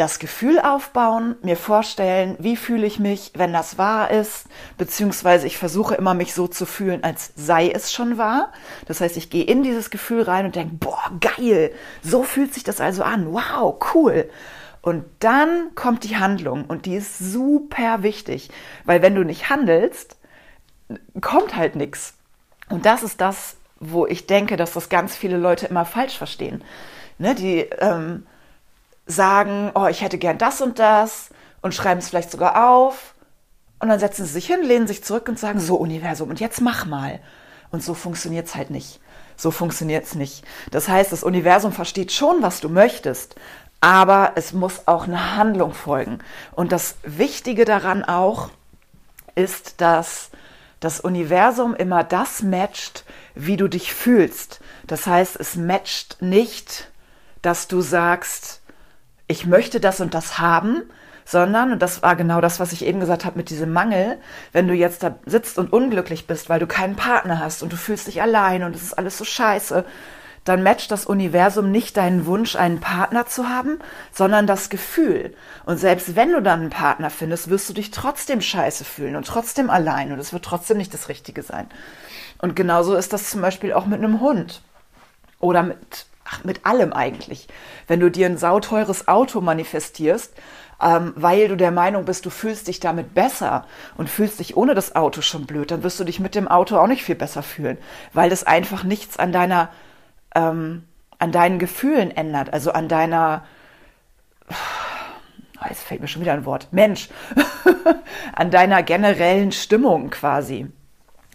das 0.00 0.18
Gefühl 0.18 0.58
aufbauen, 0.58 1.36
mir 1.42 1.58
vorstellen, 1.58 2.34
wie 2.38 2.56
fühle 2.56 2.86
ich 2.86 2.98
mich, 2.98 3.32
wenn 3.34 3.52
das 3.52 3.76
wahr 3.76 4.10
ist, 4.10 4.46
beziehungsweise 4.78 5.46
ich 5.46 5.58
versuche 5.58 5.94
immer 5.94 6.14
mich 6.14 6.32
so 6.32 6.48
zu 6.48 6.64
fühlen, 6.64 7.04
als 7.04 7.32
sei 7.36 7.70
es 7.70 7.92
schon 7.92 8.16
wahr. 8.16 8.50
Das 8.86 9.02
heißt, 9.02 9.18
ich 9.18 9.28
gehe 9.28 9.44
in 9.44 9.62
dieses 9.62 9.90
Gefühl 9.90 10.22
rein 10.22 10.46
und 10.46 10.56
denke, 10.56 10.76
boah, 10.76 11.12
geil, 11.20 11.72
so 12.02 12.22
fühlt 12.22 12.54
sich 12.54 12.64
das 12.64 12.80
also 12.80 13.02
an, 13.02 13.30
wow, 13.34 13.78
cool. 13.94 14.30
Und 14.80 15.04
dann 15.18 15.74
kommt 15.74 16.04
die 16.04 16.16
Handlung 16.16 16.64
und 16.64 16.86
die 16.86 16.96
ist 16.96 17.18
super 17.18 18.02
wichtig, 18.02 18.48
weil 18.86 19.02
wenn 19.02 19.14
du 19.14 19.22
nicht 19.22 19.50
handelst, 19.50 20.16
kommt 21.20 21.56
halt 21.56 21.76
nichts. 21.76 22.14
Und 22.70 22.86
das 22.86 23.02
ist 23.02 23.20
das, 23.20 23.56
wo 23.80 24.06
ich 24.06 24.26
denke, 24.26 24.56
dass 24.56 24.72
das 24.72 24.88
ganz 24.88 25.14
viele 25.14 25.36
Leute 25.36 25.66
immer 25.66 25.84
falsch 25.84 26.16
verstehen. 26.16 26.64
Ne, 27.18 27.34
die 27.34 27.58
ähm, 27.80 28.24
sagen, 29.06 29.72
oh, 29.74 29.86
ich 29.86 30.02
hätte 30.02 30.18
gern 30.18 30.38
das 30.38 30.60
und 30.60 30.78
das 30.78 31.30
und 31.62 31.74
schreiben 31.74 32.00
es 32.00 32.08
vielleicht 32.08 32.30
sogar 32.30 32.70
auf. 32.70 33.14
Und 33.78 33.88
dann 33.88 33.98
setzen 33.98 34.26
sie 34.26 34.32
sich 34.32 34.46
hin, 34.46 34.62
lehnen 34.62 34.86
sich 34.86 35.02
zurück 35.02 35.28
und 35.28 35.38
sagen, 35.38 35.58
so 35.58 35.76
Universum, 35.76 36.28
und 36.28 36.40
jetzt 36.40 36.60
mach 36.60 36.86
mal. 36.86 37.20
Und 37.70 37.82
so 37.82 37.94
funktioniert 37.94 38.46
es 38.46 38.54
halt 38.54 38.70
nicht. 38.70 39.00
So 39.36 39.50
funktioniert 39.50 40.04
es 40.04 40.14
nicht. 40.14 40.44
Das 40.70 40.88
heißt, 40.88 41.12
das 41.12 41.22
Universum 41.22 41.72
versteht 41.72 42.12
schon, 42.12 42.42
was 42.42 42.60
du 42.60 42.68
möchtest, 42.68 43.36
aber 43.80 44.32
es 44.34 44.52
muss 44.52 44.86
auch 44.86 45.04
eine 45.04 45.36
Handlung 45.36 45.72
folgen. 45.72 46.18
Und 46.52 46.72
das 46.72 46.96
Wichtige 47.02 47.64
daran 47.64 48.04
auch 48.04 48.50
ist, 49.34 49.80
dass 49.80 50.30
das 50.80 51.00
Universum 51.00 51.74
immer 51.74 52.04
das 52.04 52.42
matcht, 52.42 53.04
wie 53.34 53.56
du 53.56 53.68
dich 53.68 53.94
fühlst. 53.94 54.60
Das 54.86 55.06
heißt, 55.06 55.36
es 55.36 55.56
matcht 55.56 56.20
nicht, 56.20 56.90
dass 57.40 57.68
du 57.68 57.80
sagst, 57.80 58.59
ich 59.30 59.46
möchte 59.46 59.78
das 59.78 60.00
und 60.00 60.12
das 60.12 60.40
haben, 60.40 60.82
sondern, 61.24 61.70
und 61.70 61.80
das 61.80 62.02
war 62.02 62.16
genau 62.16 62.40
das, 62.40 62.58
was 62.58 62.72
ich 62.72 62.84
eben 62.84 62.98
gesagt 62.98 63.24
habe 63.24 63.38
mit 63.38 63.48
diesem 63.48 63.72
Mangel, 63.72 64.18
wenn 64.50 64.66
du 64.66 64.74
jetzt 64.74 65.04
da 65.04 65.14
sitzt 65.24 65.56
und 65.56 65.72
unglücklich 65.72 66.26
bist, 66.26 66.48
weil 66.48 66.58
du 66.58 66.66
keinen 66.66 66.96
Partner 66.96 67.38
hast 67.38 67.62
und 67.62 67.72
du 67.72 67.76
fühlst 67.76 68.08
dich 68.08 68.20
allein 68.20 68.64
und 68.64 68.74
es 68.74 68.82
ist 68.82 68.98
alles 68.98 69.16
so 69.16 69.24
scheiße, 69.24 69.84
dann 70.42 70.64
matcht 70.64 70.90
das 70.90 71.06
Universum 71.06 71.70
nicht 71.70 71.96
deinen 71.96 72.26
Wunsch, 72.26 72.56
einen 72.56 72.80
Partner 72.80 73.26
zu 73.26 73.48
haben, 73.48 73.78
sondern 74.12 74.48
das 74.48 74.68
Gefühl. 74.68 75.32
Und 75.64 75.78
selbst 75.78 76.16
wenn 76.16 76.32
du 76.32 76.42
dann 76.42 76.62
einen 76.62 76.70
Partner 76.70 77.10
findest, 77.10 77.50
wirst 77.50 77.68
du 77.68 77.72
dich 77.72 77.92
trotzdem 77.92 78.40
scheiße 78.40 78.84
fühlen 78.84 79.14
und 79.14 79.28
trotzdem 79.28 79.70
allein 79.70 80.10
und 80.10 80.18
es 80.18 80.32
wird 80.32 80.44
trotzdem 80.44 80.78
nicht 80.78 80.92
das 80.92 81.08
Richtige 81.08 81.44
sein. 81.44 81.68
Und 82.38 82.56
genauso 82.56 82.96
ist 82.96 83.12
das 83.12 83.30
zum 83.30 83.42
Beispiel 83.42 83.74
auch 83.74 83.86
mit 83.86 84.02
einem 84.02 84.20
Hund 84.20 84.62
oder 85.38 85.62
mit 85.62 86.09
ach, 86.30 86.44
mit 86.44 86.64
allem 86.66 86.92
eigentlich. 86.92 87.48
Wenn 87.86 88.00
du 88.00 88.10
dir 88.10 88.26
ein 88.26 88.38
sauteures 88.38 89.08
Auto 89.08 89.40
manifestierst, 89.40 90.34
ähm, 90.80 91.12
weil 91.16 91.48
du 91.48 91.56
der 91.56 91.70
Meinung 91.70 92.04
bist, 92.04 92.24
du 92.24 92.30
fühlst 92.30 92.68
dich 92.68 92.80
damit 92.80 93.14
besser 93.14 93.66
und 93.96 94.08
fühlst 94.08 94.38
dich 94.38 94.56
ohne 94.56 94.74
das 94.74 94.96
Auto 94.96 95.20
schon 95.20 95.46
blöd, 95.46 95.70
dann 95.70 95.82
wirst 95.82 96.00
du 96.00 96.04
dich 96.04 96.20
mit 96.20 96.34
dem 96.34 96.48
Auto 96.48 96.78
auch 96.78 96.86
nicht 96.86 97.04
viel 97.04 97.16
besser 97.16 97.42
fühlen, 97.42 97.78
weil 98.12 98.30
das 98.30 98.44
einfach 98.44 98.84
nichts 98.84 99.18
an 99.18 99.32
deiner, 99.32 99.70
ähm, 100.34 100.84
an 101.18 101.32
deinen 101.32 101.58
Gefühlen 101.58 102.10
ändert, 102.10 102.52
also 102.52 102.72
an 102.72 102.88
deiner, 102.88 103.44
oh, 104.48 105.66
jetzt 105.68 105.82
fällt 105.82 106.00
mir 106.00 106.08
schon 106.08 106.22
wieder 106.22 106.32
ein 106.32 106.46
Wort, 106.46 106.68
Mensch, 106.72 107.10
an 108.32 108.50
deiner 108.50 108.82
generellen 108.82 109.52
Stimmung 109.52 110.10
quasi. 110.10 110.70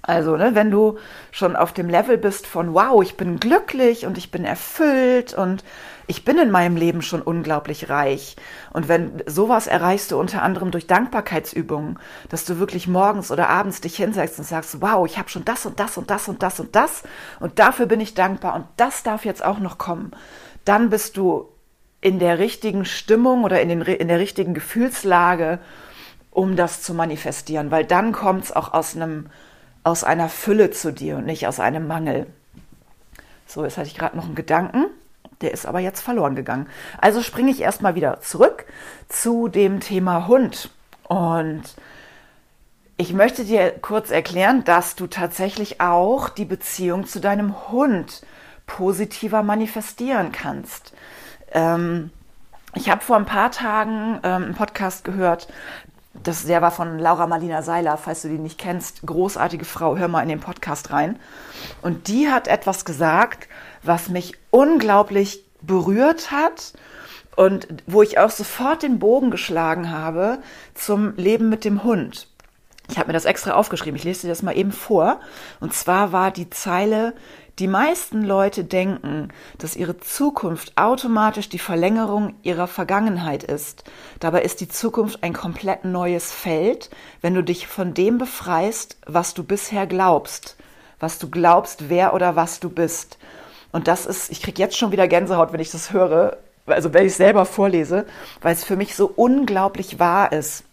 Also, 0.08 0.38
ne, 0.38 0.54
wenn 0.54 0.70
du 0.70 1.00
schon 1.32 1.56
auf 1.56 1.74
dem 1.74 1.89
Level 1.89 2.20
bist 2.20 2.46
von, 2.46 2.76
wow, 2.76 3.02
ich 3.02 3.18
bin 3.18 3.39
glücklich 3.39 4.06
und 4.06 4.20
ich 4.20 4.30
bin 4.30 4.46
erfüllt 4.46 5.34
und 5.34 5.63
ich 6.06 6.24
bin 6.24 6.38
in 6.38 6.52
meinem 6.52 6.78
Leben 6.78 7.02
schon 7.02 7.24
unglaublich 7.24 7.89
reich. 7.89 8.36
Und 8.72 8.88
wenn 8.88 9.24
sowas 9.26 9.65
erreichst 9.65 10.12
du 10.12 10.20
unter 10.20 10.44
anderem 10.44 10.70
durch 10.70 10.86
Dankbarkeitsübungen, 10.86 11.98
dass 12.30 12.46
du 12.46 12.60
wirklich 12.60 12.88
morgens 12.88 13.32
oder 13.32 13.50
abends 13.50 13.82
dich 13.82 13.96
hinsetzt 13.96 14.38
und 14.38 14.46
sagst, 14.46 14.80
wow, 14.80 15.08
ich 15.08 15.18
habe 15.18 15.30
schon 15.30 15.44
das 15.44 15.65
und 15.65 15.80
das 15.80 15.98
und 15.98 16.12
das 16.12 16.28
und 16.28 16.44
das 16.44 16.60
und 16.60 16.76
das 16.76 17.02
und 17.39 17.58
dafür 17.58 17.88
bin 17.88 18.00
ich 18.00 18.13
dankbar 18.13 18.54
und 18.54 18.65
das 18.78 19.02
darf 19.02 19.26
jetzt 19.26 19.44
auch 19.44 19.58
noch 19.58 19.80
kommen. 19.80 20.12
Dann 20.65 20.91
bist 20.91 21.18
du 21.18 21.50
in 22.00 22.20
der 22.20 22.38
richtigen 22.38 22.86
Stimmung 22.86 23.44
oder 23.44 23.60
in, 23.60 23.70
den, 23.70 23.82
in 23.82 24.08
der 24.08 24.20
richtigen 24.20 24.54
Gefühlslage, 24.54 25.58
um 26.30 26.56
das 26.56 26.84
zu 26.84 26.94
manifestieren, 26.94 27.72
weil 27.72 27.86
dann 27.86 28.12
kommt 28.12 28.44
es 28.44 28.56
auch 28.56 28.72
aus 28.72 28.96
einem 28.96 29.32
aus 29.86 30.04
einer 30.04 30.28
Fülle 30.28 30.71
zu 30.71 30.91
dir 30.91 31.17
und 31.17 31.26
nicht 31.26 31.48
aus 31.48 31.62
einem 31.62 31.88
Mangel. 31.88 32.26
So, 33.48 33.63
jetzt 33.63 33.78
hatte 33.78 33.88
ich 33.88 33.95
gerade 33.98 34.17
noch 34.17 34.26
einen 34.26 34.36
Gedanken, 34.36 34.88
der 35.41 35.52
ist 35.52 35.65
aber 35.65 35.80
jetzt 35.80 36.02
verloren 36.02 36.36
gegangen. 36.36 36.67
Also 37.00 37.21
springe 37.21 37.52
ich 37.52 37.62
erstmal 37.62 37.95
wieder 37.95 38.19
zurück 38.19 38.65
zu 39.08 39.48
dem 39.48 39.80
Thema 39.80 40.28
Hund. 40.28 40.71
Und 41.08 41.63
Ich 42.98 43.12
möchte 43.13 43.43
dir 43.43 43.71
kurz 43.71 44.10
erklären, 44.10 44.63
dass 44.63 44.95
du 44.95 45.08
tatsächlich 45.08 45.82
auch 45.82 46.30
die 46.30 46.45
Beziehung 46.45 47.06
zu 47.06 47.19
deinem 47.19 47.69
Hund 47.69 48.21
positiver 48.67 49.43
manifestieren 49.43 50.32
kannst. 50.32 50.93
Ähm, 51.52 52.10
ich 52.74 52.89
habe 52.89 53.02
vor 53.02 53.17
ein 53.17 53.26
paar 53.26 53.52
Tagen 53.52 54.19
ähm, 54.24 54.43
einen 54.45 54.56
Podcast 54.56 55.04
gehört, 55.04 55.50
das, 56.23 56.45
der 56.45 56.62
war 56.62 56.71
von 56.71 56.99
Laura 56.99 57.28
Marlina 57.28 57.62
Seiler, 57.62 57.97
falls 57.97 58.21
du 58.21 58.30
die 58.30 58.38
nicht 58.38 58.58
kennst. 58.58 59.01
Großartige 59.06 59.65
Frau, 59.65 59.97
hör 59.97 60.08
mal 60.08 60.21
in 60.21 60.30
den 60.30 60.39
Podcast 60.39 60.91
rein. 60.91 61.19
Und 61.82 62.08
die 62.08 62.30
hat 62.30 62.47
etwas 62.47 62.86
gesagt, 62.86 63.47
was 63.84 64.10
mich 64.10 64.34
unglaublich 64.49 65.43
berührt 65.62 66.32
hat 66.32 66.73
und 67.36 67.67
wo 67.86 68.01
ich 68.01 68.17
auch 68.19 68.30
sofort 68.30 68.84
den 68.84 68.99
Bogen 68.99 69.32
geschlagen 69.32 69.91
habe 69.91 70.39
zum 70.73 71.15
Leben 71.15 71.49
mit 71.49 71.65
dem 71.65 71.84
Hund. 71.84 72.28
Ich 72.89 72.97
habe 72.97 73.08
mir 73.08 73.13
das 73.13 73.25
extra 73.25 73.54
aufgeschrieben. 73.54 73.97
Ich 73.97 74.04
lese 74.04 74.21
dir 74.23 74.30
das 74.30 74.43
mal 74.43 74.56
eben 74.56 74.71
vor. 74.71 75.19
Und 75.60 75.73
zwar 75.73 76.12
war 76.12 76.32
die 76.32 76.49
Zeile, 76.51 77.13
die 77.60 77.68
meisten 77.68 78.24
Leute 78.24 78.65
denken, 78.65 79.30
dass 79.58 79.78
ihre 79.78 79.98
Zukunft 79.98 80.74
automatisch 80.78 81.48
die 81.48 81.60
Verlängerung 81.60 82.36
ihrer 82.44 82.68
Vergangenheit 82.68 83.44
ist. 83.44 83.86
Dabei 84.20 84.41
ist 84.41 84.60
die 84.60 84.68
Zukunft 84.68 85.24
ein 85.24 85.34
komplett 85.34 85.86
neues 85.86 86.34
Feld, 86.34 86.89
wenn 87.22 87.34
du 87.34 87.44
dich 87.44 87.68
von 87.68 87.94
dem 87.94 88.18
befreist, 88.18 88.98
was 89.06 89.34
du 89.34 89.44
bisher 89.44 89.88
glaubst, 89.88 90.58
was 91.00 91.18
du 91.18 91.30
glaubst, 91.30 91.89
wer 91.89 92.13
oder 92.13 92.36
was 92.36 92.60
du 92.60 92.70
bist. 92.70 93.18
Und 93.72 93.88
das 93.88 94.06
ist, 94.06 94.32
ich 94.32 94.41
krieg 94.41 94.60
jetzt 94.60 94.78
schon 94.78 94.91
wieder 94.91 95.08
Gänsehaut, 95.08 95.54
wenn 95.54 95.62
ich 95.62 95.72
das 95.72 95.94
höre, 95.94 96.38
also 96.65 96.94
wenn 96.94 97.06
ich 97.06 97.13
es 97.13 97.18
selber 97.18 97.46
vorlese, 97.46 98.06
weil 98.41 98.54
es 98.54 98.65
für 98.65 98.76
mich 98.76 98.96
so 98.96 99.12
unglaublich 99.15 99.98
wahr 99.98 100.34
ist. 100.34 100.65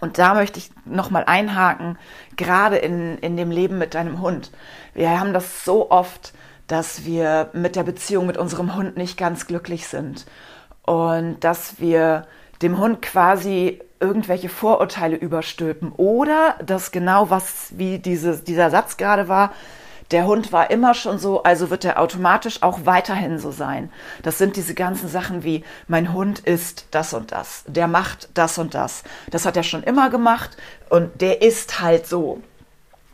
Und 0.00 0.18
da 0.18 0.34
möchte 0.34 0.58
ich 0.58 0.70
nochmal 0.84 1.24
einhaken, 1.26 1.98
gerade 2.36 2.76
in, 2.76 3.18
in 3.18 3.36
dem 3.36 3.50
Leben 3.50 3.78
mit 3.78 3.94
deinem 3.94 4.20
Hund. 4.20 4.50
Wir 4.94 5.18
haben 5.18 5.32
das 5.32 5.64
so 5.64 5.90
oft, 5.90 6.32
dass 6.66 7.04
wir 7.04 7.50
mit 7.52 7.76
der 7.76 7.84
Beziehung 7.84 8.26
mit 8.26 8.36
unserem 8.36 8.74
Hund 8.74 8.96
nicht 8.96 9.16
ganz 9.16 9.46
glücklich 9.46 9.86
sind. 9.86 10.26
Und 10.82 11.40
dass 11.40 11.80
wir 11.80 12.26
dem 12.62 12.78
Hund 12.78 13.02
quasi 13.02 13.80
irgendwelche 14.00 14.48
Vorurteile 14.48 15.16
überstülpen. 15.16 15.92
Oder 15.92 16.56
dass 16.64 16.92
genau 16.92 17.30
was, 17.30 17.68
wie 17.76 17.98
dieses, 17.98 18.44
dieser 18.44 18.70
Satz 18.70 18.96
gerade 18.96 19.28
war, 19.28 19.52
der 20.10 20.26
Hund 20.26 20.52
war 20.52 20.70
immer 20.70 20.94
schon 20.94 21.18
so, 21.18 21.42
also 21.42 21.70
wird 21.70 21.84
er 21.84 22.00
automatisch 22.00 22.62
auch 22.62 22.80
weiterhin 22.84 23.38
so 23.38 23.50
sein. 23.50 23.90
Das 24.22 24.38
sind 24.38 24.56
diese 24.56 24.74
ganzen 24.74 25.08
Sachen 25.08 25.42
wie, 25.42 25.64
mein 25.88 26.12
Hund 26.12 26.38
ist 26.40 26.86
das 26.90 27.12
und 27.12 27.32
das, 27.32 27.64
der 27.66 27.88
macht 27.88 28.28
das 28.34 28.58
und 28.58 28.74
das. 28.74 29.02
Das 29.30 29.46
hat 29.46 29.56
er 29.56 29.62
schon 29.64 29.82
immer 29.82 30.10
gemacht 30.10 30.56
und 30.88 31.20
der 31.20 31.42
ist 31.42 31.80
halt 31.80 32.06
so. 32.06 32.40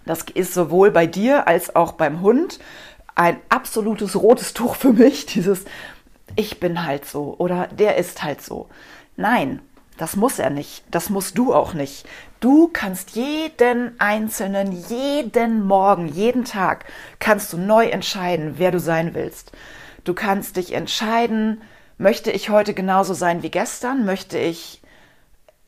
Das 0.04 0.24
ist 0.34 0.52
sowohl 0.52 0.90
bei 0.90 1.06
dir 1.06 1.46
als 1.46 1.74
auch 1.76 1.92
beim 1.92 2.20
Hund 2.20 2.58
ein 3.14 3.38
absolutes 3.48 4.16
rotes 4.16 4.52
Tuch 4.52 4.76
für 4.76 4.92
mich, 4.92 5.26
dieses 5.34 5.64
ich 6.34 6.60
bin 6.60 6.84
halt 6.84 7.04
so 7.04 7.34
oder 7.38 7.68
der 7.68 7.96
ist 7.96 8.22
halt 8.22 8.42
so. 8.42 8.68
Nein, 9.16 9.60
das 9.98 10.16
muss 10.16 10.38
er 10.38 10.50
nicht. 10.50 10.84
Das 10.90 11.10
musst 11.10 11.38
du 11.38 11.54
auch 11.54 11.74
nicht. 11.74 12.06
Du 12.40 12.68
kannst 12.72 13.10
jeden 13.10 13.98
einzelnen, 14.00 14.72
jeden 14.72 15.64
Morgen, 15.64 16.08
jeden 16.08 16.44
Tag, 16.44 16.86
kannst 17.18 17.52
du 17.52 17.58
neu 17.58 17.86
entscheiden, 17.86 18.54
wer 18.56 18.70
du 18.70 18.80
sein 18.80 19.14
willst. 19.14 19.52
Du 20.04 20.14
kannst 20.14 20.56
dich 20.56 20.72
entscheiden, 20.72 21.62
möchte 21.98 22.32
ich 22.32 22.50
heute 22.50 22.74
genauso 22.74 23.14
sein 23.14 23.42
wie 23.42 23.50
gestern? 23.50 24.04
Möchte 24.04 24.38
ich, 24.38 24.82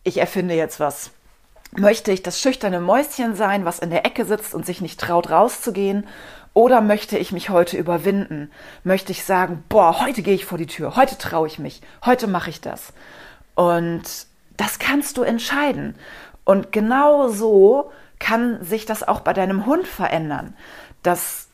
ich 0.02 0.18
erfinde 0.18 0.54
jetzt 0.54 0.80
was. 0.80 1.12
Möchte 1.76 2.12
ich 2.12 2.22
das 2.22 2.40
schüchterne 2.40 2.80
Mäuschen 2.80 3.34
sein, 3.37 3.64
was 3.64 3.78
in 3.78 3.90
der 3.90 4.06
Ecke 4.06 4.24
sitzt 4.24 4.54
und 4.54 4.66
sich 4.66 4.80
nicht 4.80 4.98
traut 4.98 5.30
rauszugehen? 5.30 6.06
Oder 6.54 6.80
möchte 6.80 7.18
ich 7.18 7.32
mich 7.32 7.50
heute 7.50 7.76
überwinden? 7.76 8.50
Möchte 8.84 9.10
ich 9.10 9.24
sagen, 9.24 9.64
boah, 9.68 10.00
heute 10.00 10.22
gehe 10.22 10.34
ich 10.34 10.44
vor 10.44 10.58
die 10.58 10.66
Tür, 10.66 10.94
heute 10.94 11.18
traue 11.18 11.48
ich 11.48 11.58
mich, 11.58 11.82
heute 12.04 12.28
mache 12.28 12.50
ich 12.50 12.60
das. 12.60 12.92
Und 13.55 14.27
das 14.57 14.79
kannst 14.79 15.17
du 15.17 15.23
entscheiden. 15.23 15.95
Und 16.45 16.73
genau 16.73 17.29
so 17.29 17.90
kann 18.19 18.62
sich 18.64 18.87
das 18.87 19.07
auch 19.07 19.21
bei 19.21 19.33
deinem 19.33 19.67
Hund 19.67 19.87
verändern. 19.87 20.57
Das 21.03 21.49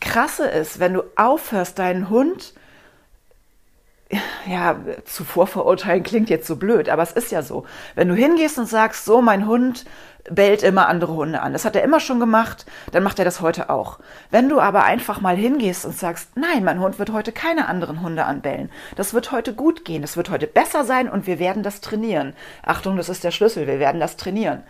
Krasse 0.00 0.46
ist, 0.46 0.78
wenn 0.78 0.94
du 0.94 1.02
aufhörst, 1.16 1.78
deinen 1.78 2.10
Hund 2.10 2.54
ja, 4.46 4.76
zuvor 5.04 5.46
verurteilen 5.46 6.02
klingt 6.02 6.30
jetzt 6.30 6.46
so 6.46 6.56
blöd, 6.56 6.88
aber 6.88 7.02
es 7.02 7.12
ist 7.12 7.32
ja 7.32 7.42
so. 7.42 7.64
Wenn 7.94 8.08
du 8.08 8.14
hingehst 8.14 8.58
und 8.58 8.68
sagst, 8.68 9.04
so, 9.04 9.20
mein 9.20 9.46
Hund 9.46 9.84
bellt 10.30 10.62
immer 10.62 10.88
andere 10.88 11.14
Hunde 11.14 11.40
an. 11.40 11.52
Das 11.52 11.64
hat 11.64 11.76
er 11.76 11.82
immer 11.82 12.00
schon 12.00 12.20
gemacht, 12.20 12.66
dann 12.92 13.02
macht 13.02 13.18
er 13.18 13.24
das 13.24 13.40
heute 13.40 13.70
auch. 13.70 13.98
Wenn 14.30 14.48
du 14.48 14.60
aber 14.60 14.84
einfach 14.84 15.20
mal 15.20 15.36
hingehst 15.36 15.84
und 15.84 15.96
sagst, 15.96 16.36
nein, 16.36 16.64
mein 16.64 16.80
Hund 16.80 16.98
wird 16.98 17.12
heute 17.12 17.32
keine 17.32 17.68
anderen 17.68 18.02
Hunde 18.02 18.24
anbellen. 18.24 18.70
Das 18.96 19.14
wird 19.14 19.32
heute 19.32 19.54
gut 19.54 19.84
gehen, 19.84 20.02
das 20.02 20.16
wird 20.16 20.30
heute 20.30 20.46
besser 20.46 20.84
sein 20.84 21.08
und 21.08 21.26
wir 21.26 21.38
werden 21.38 21.62
das 21.62 21.80
trainieren. 21.80 22.34
Achtung, 22.64 22.96
das 22.96 23.08
ist 23.08 23.24
der 23.24 23.30
Schlüssel, 23.30 23.66
wir 23.66 23.78
werden 23.78 24.00
das 24.00 24.16
trainieren. 24.16 24.62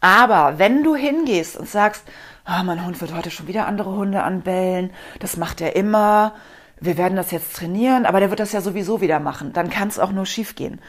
Aber 0.00 0.58
wenn 0.58 0.82
du 0.82 0.94
hingehst 0.94 1.58
und 1.58 1.68
sagst, 1.68 2.04
oh, 2.46 2.62
mein 2.64 2.84
Hund 2.84 3.00
wird 3.00 3.14
heute 3.14 3.30
schon 3.30 3.48
wieder 3.48 3.66
andere 3.66 3.90
Hunde 3.90 4.22
anbellen, 4.22 4.90
das 5.18 5.36
macht 5.36 5.60
er 5.60 5.76
immer, 5.76 6.32
wir 6.80 6.96
werden 6.96 7.16
das 7.16 7.30
jetzt 7.30 7.56
trainieren, 7.56 8.06
aber 8.06 8.20
der 8.20 8.30
wird 8.30 8.40
das 8.40 8.52
ja 8.52 8.60
sowieso 8.60 9.00
wieder 9.00 9.20
machen. 9.20 9.52
Dann 9.52 9.68
kann 9.70 9.88
es 9.88 9.98
auch 9.98 10.12
nur 10.12 10.26
schiefgehen. 10.26 10.80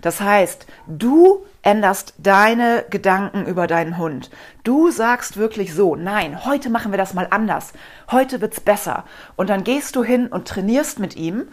Das 0.00 0.20
heißt, 0.20 0.66
du 0.86 1.44
änderst 1.62 2.14
deine 2.18 2.84
Gedanken 2.88 3.44
über 3.46 3.66
deinen 3.66 3.98
Hund. 3.98 4.30
Du 4.64 4.90
sagst 4.90 5.36
wirklich 5.36 5.74
so, 5.74 5.96
nein, 5.96 6.44
heute 6.44 6.70
machen 6.70 6.92
wir 6.92 6.98
das 6.98 7.14
mal 7.14 7.26
anders. 7.30 7.72
Heute 8.10 8.40
wird's 8.40 8.60
besser. 8.60 9.04
Und 9.36 9.50
dann 9.50 9.64
gehst 9.64 9.96
du 9.96 10.04
hin 10.04 10.28
und 10.28 10.46
trainierst 10.46 10.98
mit 10.98 11.16
ihm 11.16 11.48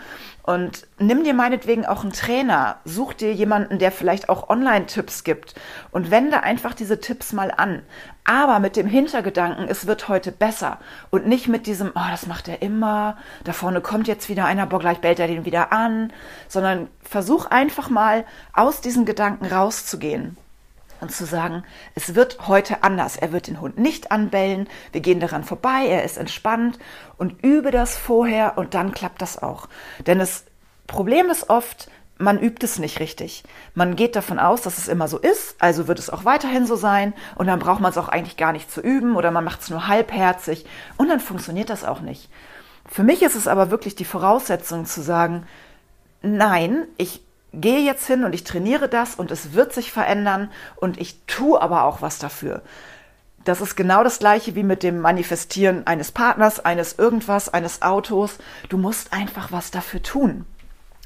und 0.48 0.88
nimm 0.98 1.26
dir 1.26 1.34
meinetwegen 1.34 1.86
auch 1.86 2.04
einen 2.04 2.14
Trainer, 2.14 2.78
such 2.86 3.14
dir 3.14 3.34
jemanden, 3.34 3.80
der 3.80 3.92
vielleicht 3.92 4.30
auch 4.30 4.48
Online-Tipps 4.48 5.26
gibt. 5.26 5.56
Und 5.92 6.10
wende 6.10 6.42
einfach 6.42 6.74
diese 6.74 7.02
Tipps 7.02 7.34
mal 7.34 7.52
an. 7.52 7.82
Aber 8.24 8.60
mit 8.60 8.78
dem 8.78 8.88
Hintergedanken, 8.88 9.68
es 9.68 9.88
wird 9.88 10.08
heute 10.08 10.32
besser. 10.32 10.80
Und 11.10 11.28
nicht 11.28 11.50
mit 11.50 11.68
diesem, 11.68 11.90
oh, 11.94 12.10
das 12.10 12.28
macht 12.28 12.48
er 12.48 12.62
immer, 12.62 13.18
da 13.44 13.52
vorne 13.52 13.82
kommt 13.82 14.08
jetzt 14.08 14.30
wieder 14.30 14.46
einer, 14.46 14.66
boah, 14.68 14.80
gleich 14.80 15.00
bellt 15.00 15.20
er 15.20 15.28
den 15.28 15.44
wieder 15.44 15.74
an, 15.74 16.14
sondern 16.48 16.88
versuch 17.02 17.48
einfach 17.48 17.90
mal 17.90 18.24
aus 18.54 18.80
diesen 18.80 19.04
Gedanken 19.04 19.48
rauszugehen 19.48 20.38
und 21.02 21.12
zu 21.12 21.26
sagen, 21.26 21.64
es 21.96 22.16
wird 22.16 22.48
heute 22.48 22.84
anders. 22.84 23.18
Er 23.18 23.32
wird 23.32 23.48
den 23.48 23.62
Hund 23.62 23.78
nicht 23.78 24.12
anbellen, 24.12 24.68
wir 24.92 25.02
gehen 25.02 25.20
daran 25.20 25.44
vorbei, 25.44 25.88
er 25.88 26.04
ist 26.04 26.18
entspannt 26.18 26.80
und 27.18 27.44
übe 27.44 27.72
das 27.72 27.98
vorher 27.98 28.58
und 28.58 28.74
dann 28.74 28.92
klappt 28.92 29.22
das 29.22 29.42
auch. 29.42 29.68
Denn 30.06 30.20
das 30.20 30.46
Problem 30.88 31.30
ist 31.30 31.50
oft, 31.50 31.90
man 32.18 32.40
übt 32.40 32.66
es 32.66 32.80
nicht 32.80 33.00
richtig. 33.00 33.44
Man 33.76 33.96
geht 33.96 34.16
davon 34.16 34.40
aus, 34.40 34.62
dass 34.62 34.78
es 34.78 34.88
immer 34.88 35.08
so 35.08 35.18
ist, 35.20 35.56
also 35.60 35.88
wird 35.88 36.00
es 36.00 36.10
auch 36.10 36.26
weiterhin 36.26 36.66
so 36.66 36.76
sein 36.76 37.14
und 37.36 37.48
dann 37.48 37.60
braucht 37.60 37.82
man 37.82 37.92
es 37.92 37.98
auch 37.98 38.10
eigentlich 38.10 38.38
gar 38.38 38.54
nicht 38.54 38.72
zu 38.72 38.82
üben 38.82 39.16
oder 39.16 39.32
man 39.32 39.44
macht 39.44 39.62
es 39.62 39.70
nur 39.70 39.88
halbherzig 39.88 40.66
und 40.98 41.10
dann 41.10 41.20
funktioniert 41.20 41.70
das 41.70 41.84
auch 41.84 42.02
nicht. 42.02 42.30
Für 42.90 43.04
mich 43.04 43.22
ist 43.22 43.36
es 43.36 43.48
aber 43.48 43.70
wirklich 43.70 43.96
die 43.96 44.06
Voraussetzung 44.06 44.86
zu 44.86 45.02
sagen, 45.02 45.46
nein, 46.22 46.88
ich 46.98 47.22
gehe 47.54 47.80
jetzt 47.80 48.08
hin 48.08 48.24
und 48.24 48.34
ich 48.34 48.44
trainiere 48.44 48.90
das 48.90 49.16
und 49.16 49.32
es 49.32 49.54
wird 49.54 49.74
sich 49.74 49.92
verändern 49.92 50.52
und 50.76 51.00
ich 51.00 51.22
tue 51.26 51.62
aber 51.62 51.84
auch 51.84 52.02
was 52.02 52.20
dafür. 52.20 52.62
Das 53.44 53.62
ist 53.62 53.76
genau 53.76 54.04
das 54.04 54.20
gleiche 54.20 54.56
wie 54.56 54.64
mit 54.64 54.84
dem 54.84 55.00
Manifestieren 55.00 55.88
eines 55.88 56.12
Partners, 56.12 56.60
eines 56.60 57.00
irgendwas, 57.00 57.54
eines 57.54 57.82
Autos. 57.82 58.40
Du 58.68 58.78
musst 58.78 59.14
einfach 59.14 59.54
was 59.54 59.72
dafür 59.72 60.04
tun. 60.04 60.46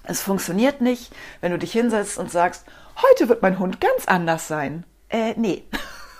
Es 0.04 0.22
funktioniert 0.22 0.82
nicht, 0.82 1.14
wenn 1.42 1.52
du 1.52 1.60
dich 1.60 1.72
hinsetzt 1.72 2.18
und 2.18 2.32
sagst, 2.32 2.66
heute 3.04 3.30
wird 3.30 3.44
mein 3.44 3.60
Hund 3.60 3.80
ganz 3.80 4.08
anders 4.08 4.48
sein. 4.48 4.86
Äh, 5.10 5.36
nee, 5.38 5.66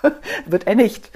wird 0.46 0.68
er 0.68 0.76
nicht. 0.76 1.10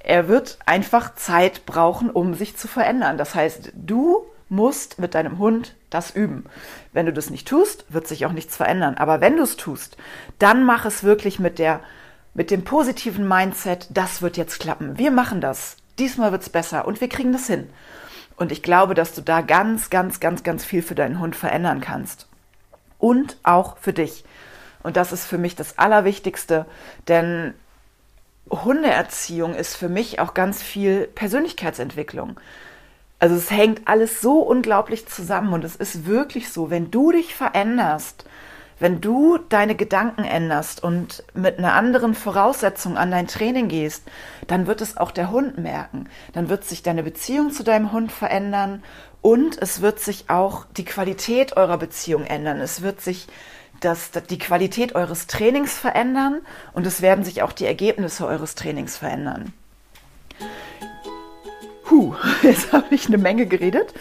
Er 0.00 0.28
wird 0.28 0.58
einfach 0.66 1.14
Zeit 1.14 1.64
brauchen, 1.64 2.10
um 2.10 2.34
sich 2.34 2.58
zu 2.58 2.68
verändern. 2.68 3.16
Das 3.16 3.34
heißt, 3.34 3.72
du 3.74 4.26
musst 4.50 4.98
mit 4.98 5.14
deinem 5.14 5.38
Hund 5.38 5.74
das 5.88 6.10
üben. 6.10 6.44
Wenn 6.92 7.06
du 7.06 7.12
das 7.12 7.30
nicht 7.30 7.48
tust, 7.48 7.84
wird 7.88 8.06
sich 8.06 8.26
auch 8.26 8.32
nichts 8.32 8.56
verändern. 8.56 8.96
Aber 8.96 9.20
wenn 9.20 9.36
du 9.36 9.44
es 9.44 9.56
tust, 9.56 9.96
dann 10.38 10.64
mach 10.64 10.84
es 10.84 11.04
wirklich 11.04 11.38
mit 11.38 11.58
der, 11.58 11.80
mit 12.34 12.50
dem 12.50 12.64
positiven 12.64 13.26
Mindset, 13.26 13.86
das 13.90 14.22
wird 14.22 14.36
jetzt 14.36 14.60
klappen. 14.60 14.98
Wir 14.98 15.10
machen 15.10 15.40
das. 15.40 15.76
Diesmal 15.98 16.32
wird 16.32 16.42
es 16.42 16.50
besser 16.50 16.86
und 16.86 17.00
wir 17.00 17.08
kriegen 17.08 17.32
das 17.32 17.46
hin. 17.46 17.68
Und 18.36 18.52
ich 18.52 18.62
glaube, 18.62 18.94
dass 18.94 19.14
du 19.14 19.20
da 19.20 19.40
ganz, 19.42 19.90
ganz, 19.90 20.18
ganz, 20.18 20.42
ganz 20.42 20.64
viel 20.64 20.82
für 20.82 20.94
deinen 20.94 21.20
Hund 21.20 21.36
verändern 21.36 21.80
kannst. 21.80 22.26
Und 22.98 23.36
auch 23.42 23.76
für 23.78 23.92
dich. 23.92 24.24
Und 24.82 24.96
das 24.96 25.12
ist 25.12 25.26
für 25.26 25.38
mich 25.38 25.56
das 25.56 25.78
Allerwichtigste, 25.78 26.66
denn 27.06 27.54
Hundeerziehung 28.50 29.54
ist 29.54 29.76
für 29.76 29.88
mich 29.88 30.18
auch 30.18 30.34
ganz 30.34 30.62
viel 30.62 31.06
Persönlichkeitsentwicklung. 31.06 32.40
Also 33.20 33.36
es 33.36 33.50
hängt 33.50 33.86
alles 33.86 34.20
so 34.20 34.40
unglaublich 34.40 35.06
zusammen 35.06 35.52
und 35.52 35.64
es 35.64 35.76
ist 35.76 36.06
wirklich 36.06 36.50
so, 36.50 36.70
wenn 36.70 36.90
du 36.90 37.12
dich 37.12 37.34
veränderst, 37.34 38.24
Wenn 38.80 39.02
du 39.02 39.36
deine 39.36 39.74
Gedanken 39.74 40.24
änderst 40.24 40.82
und 40.82 41.22
mit 41.34 41.58
einer 41.58 41.74
anderen 41.74 42.14
Voraussetzung 42.14 42.96
an 42.96 43.10
dein 43.10 43.26
Training 43.28 43.68
gehst, 43.68 44.04
dann 44.46 44.66
wird 44.66 44.80
es 44.80 44.96
auch 44.96 45.10
der 45.10 45.30
Hund 45.30 45.58
merken. 45.58 46.08
Dann 46.32 46.48
wird 46.48 46.64
sich 46.64 46.82
deine 46.82 47.02
Beziehung 47.02 47.52
zu 47.52 47.62
deinem 47.62 47.92
Hund 47.92 48.10
verändern 48.10 48.82
und 49.20 49.60
es 49.60 49.82
wird 49.82 50.00
sich 50.00 50.30
auch 50.30 50.64
die 50.78 50.86
Qualität 50.86 51.58
eurer 51.58 51.76
Beziehung 51.76 52.24
ändern. 52.24 52.58
Es 52.58 52.80
wird 52.80 53.02
sich 53.02 53.28
das, 53.80 54.12
die 54.30 54.38
Qualität 54.38 54.94
eures 54.94 55.26
Trainings 55.26 55.74
verändern 55.78 56.40
und 56.72 56.86
es 56.86 57.02
werden 57.02 57.22
sich 57.22 57.42
auch 57.42 57.52
die 57.52 57.66
Ergebnisse 57.66 58.26
eures 58.26 58.54
Trainings 58.54 58.96
verändern. 58.96 59.52
Puh, 61.90 62.14
jetzt 62.42 62.72
habe 62.72 62.94
ich 62.94 63.08
eine 63.08 63.18
Menge 63.18 63.46
geredet. 63.46 63.92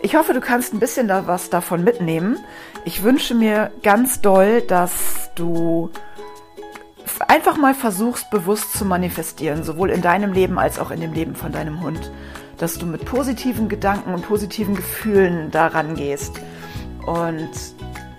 Ich 0.00 0.16
hoffe, 0.16 0.32
du 0.32 0.40
kannst 0.40 0.72
ein 0.72 0.80
bisschen 0.80 1.08
da 1.08 1.26
was 1.26 1.50
davon 1.50 1.84
mitnehmen. 1.84 2.38
Ich 2.86 3.02
wünsche 3.02 3.34
mir 3.34 3.70
ganz 3.82 4.22
doll, 4.22 4.62
dass 4.62 5.28
du 5.34 5.90
einfach 7.28 7.58
mal 7.58 7.74
versuchst, 7.74 8.30
bewusst 8.30 8.72
zu 8.72 8.86
manifestieren, 8.86 9.62
sowohl 9.62 9.90
in 9.90 10.00
deinem 10.00 10.32
Leben 10.32 10.58
als 10.58 10.78
auch 10.78 10.90
in 10.90 11.02
dem 11.02 11.12
Leben 11.12 11.34
von 11.34 11.52
deinem 11.52 11.82
Hund. 11.82 12.10
Dass 12.56 12.78
du 12.78 12.86
mit 12.86 13.04
positiven 13.04 13.68
Gedanken 13.68 14.14
und 14.14 14.26
positiven 14.26 14.74
Gefühlen 14.74 15.50
daran 15.50 15.96
gehst. 15.96 16.40
Und 17.04 17.50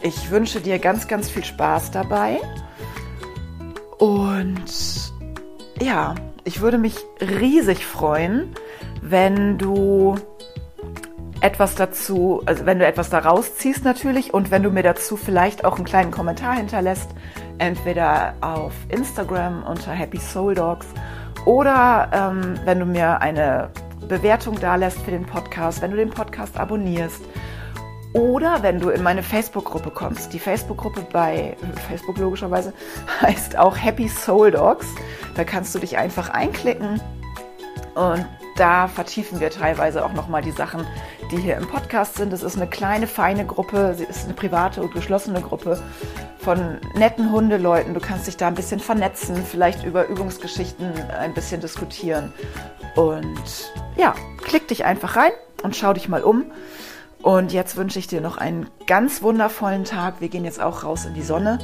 ich 0.03 0.29
wünsche 0.29 0.61
dir 0.61 0.77
ganz, 0.77 1.07
ganz 1.07 1.31
viel 1.31 1.43
Spaß 1.43 1.89
dabei. 1.89 2.39
Und 3.97 5.11
ja, 5.81 6.13
ich 6.45 6.61
würde 6.61 6.77
mich 6.77 6.95
riesig 7.19 7.85
freuen, 7.85 8.53
wenn 9.01 9.57
du 9.57 10.15
etwas 11.41 11.75
dazu, 11.75 12.41
also 12.45 12.65
wenn 12.65 12.79
du 12.79 12.85
etwas 12.85 13.09
daraus 13.09 13.55
ziehst 13.55 13.83
natürlich 13.83 14.33
und 14.33 14.51
wenn 14.51 14.63
du 14.63 14.69
mir 14.69 14.83
dazu 14.83 15.17
vielleicht 15.17 15.65
auch 15.65 15.75
einen 15.75 15.85
kleinen 15.85 16.11
Kommentar 16.11 16.55
hinterlässt, 16.55 17.09
entweder 17.57 18.35
auf 18.41 18.73
Instagram 18.89 19.63
unter 19.63 19.91
Happy 19.91 20.17
Soul 20.17 20.55
Dogs 20.55 20.87
oder 21.45 22.09
ähm, 22.13 22.55
wenn 22.63 22.79
du 22.79 22.85
mir 22.85 23.21
eine 23.21 23.69
Bewertung 24.07 24.59
da 24.59 24.75
lässt 24.75 24.99
für 24.99 25.11
den 25.11 25.25
Podcast, 25.25 25.81
wenn 25.81 25.91
du 25.91 25.97
den 25.97 26.11
Podcast 26.11 26.57
abonnierst 26.57 27.21
oder 28.15 28.63
wenn 28.63 28.79
du 28.79 28.89
in 28.89 29.03
meine 29.03 29.21
Facebook-Gruppe 29.21 29.91
kommst. 29.91 30.31
Die 30.31 30.39
Facebook-Gruppe 30.39 31.05
bei 31.11 31.57
Facebook 31.87 32.17
logischerweise 32.17 32.73
heißt 33.21 33.57
auch 33.57 33.77
Happy 33.77 34.07
Soul 34.07 34.51
Dogs. 34.51 34.87
Da 35.35 35.43
kannst 35.43 35.75
du 35.75 35.79
dich 35.79 35.97
einfach 35.97 36.29
einklicken 36.29 37.01
und 37.95 38.25
da 38.55 38.87
vertiefen 38.87 39.41
wir 39.41 39.49
teilweise 39.49 40.05
auch 40.05 40.13
nochmal 40.13 40.41
die 40.41 40.51
Sachen, 40.51 40.87
die 41.29 41.37
hier 41.37 41.57
im 41.57 41.67
Podcast 41.67 42.15
sind. 42.15 42.31
Es 42.31 42.41
ist 42.41 42.55
eine 42.55 42.67
kleine, 42.67 43.05
feine 43.05 43.45
Gruppe, 43.45 43.93
sie 43.97 44.05
ist 44.05 44.23
eine 44.23 44.33
private 44.33 44.81
und 44.81 44.93
geschlossene 44.93 45.41
Gruppe 45.41 45.77
von 46.39 46.77
netten 46.93 47.33
Hundeleuten. 47.33 47.93
Du 47.93 47.99
kannst 47.99 48.27
dich 48.27 48.37
da 48.37 48.47
ein 48.47 48.55
bisschen 48.55 48.79
vernetzen, 48.79 49.43
vielleicht 49.45 49.83
über 49.83 50.07
Übungsgeschichten 50.07 50.93
ein 51.19 51.33
bisschen 51.33 51.59
diskutieren. 51.59 52.31
Und 52.95 53.73
ja, 53.97 54.15
klick 54.41 54.69
dich 54.69 54.85
einfach 54.85 55.17
rein 55.17 55.31
und 55.63 55.75
schau 55.75 55.91
dich 55.91 56.07
mal 56.07 56.23
um. 56.23 56.45
Und 57.25 57.51
jetzt 57.51 57.75
wünsche 57.75 57.97
ich 57.97 58.05
dir 58.05 58.21
noch 58.21 58.37
einen 58.37 58.67
ganz 58.85 59.23
wundervollen 59.23 59.83
Tag. 59.83 60.21
Wir 60.21 60.29
gehen 60.29 60.45
jetzt 60.45 60.61
auch 60.61 60.83
raus 60.83 61.05
in 61.05 61.15
die 61.15 61.23
Sonne. 61.23 61.57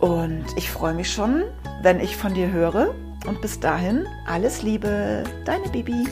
Und 0.00 0.44
ich 0.56 0.68
freue 0.68 0.94
mich 0.94 1.12
schon, 1.12 1.44
wenn 1.82 2.00
ich 2.00 2.16
von 2.16 2.34
dir 2.34 2.50
höre. 2.50 2.92
Und 3.24 3.40
bis 3.40 3.60
dahin, 3.60 4.04
alles 4.26 4.62
Liebe, 4.62 5.22
deine 5.44 5.68
Bibi. 5.68 6.08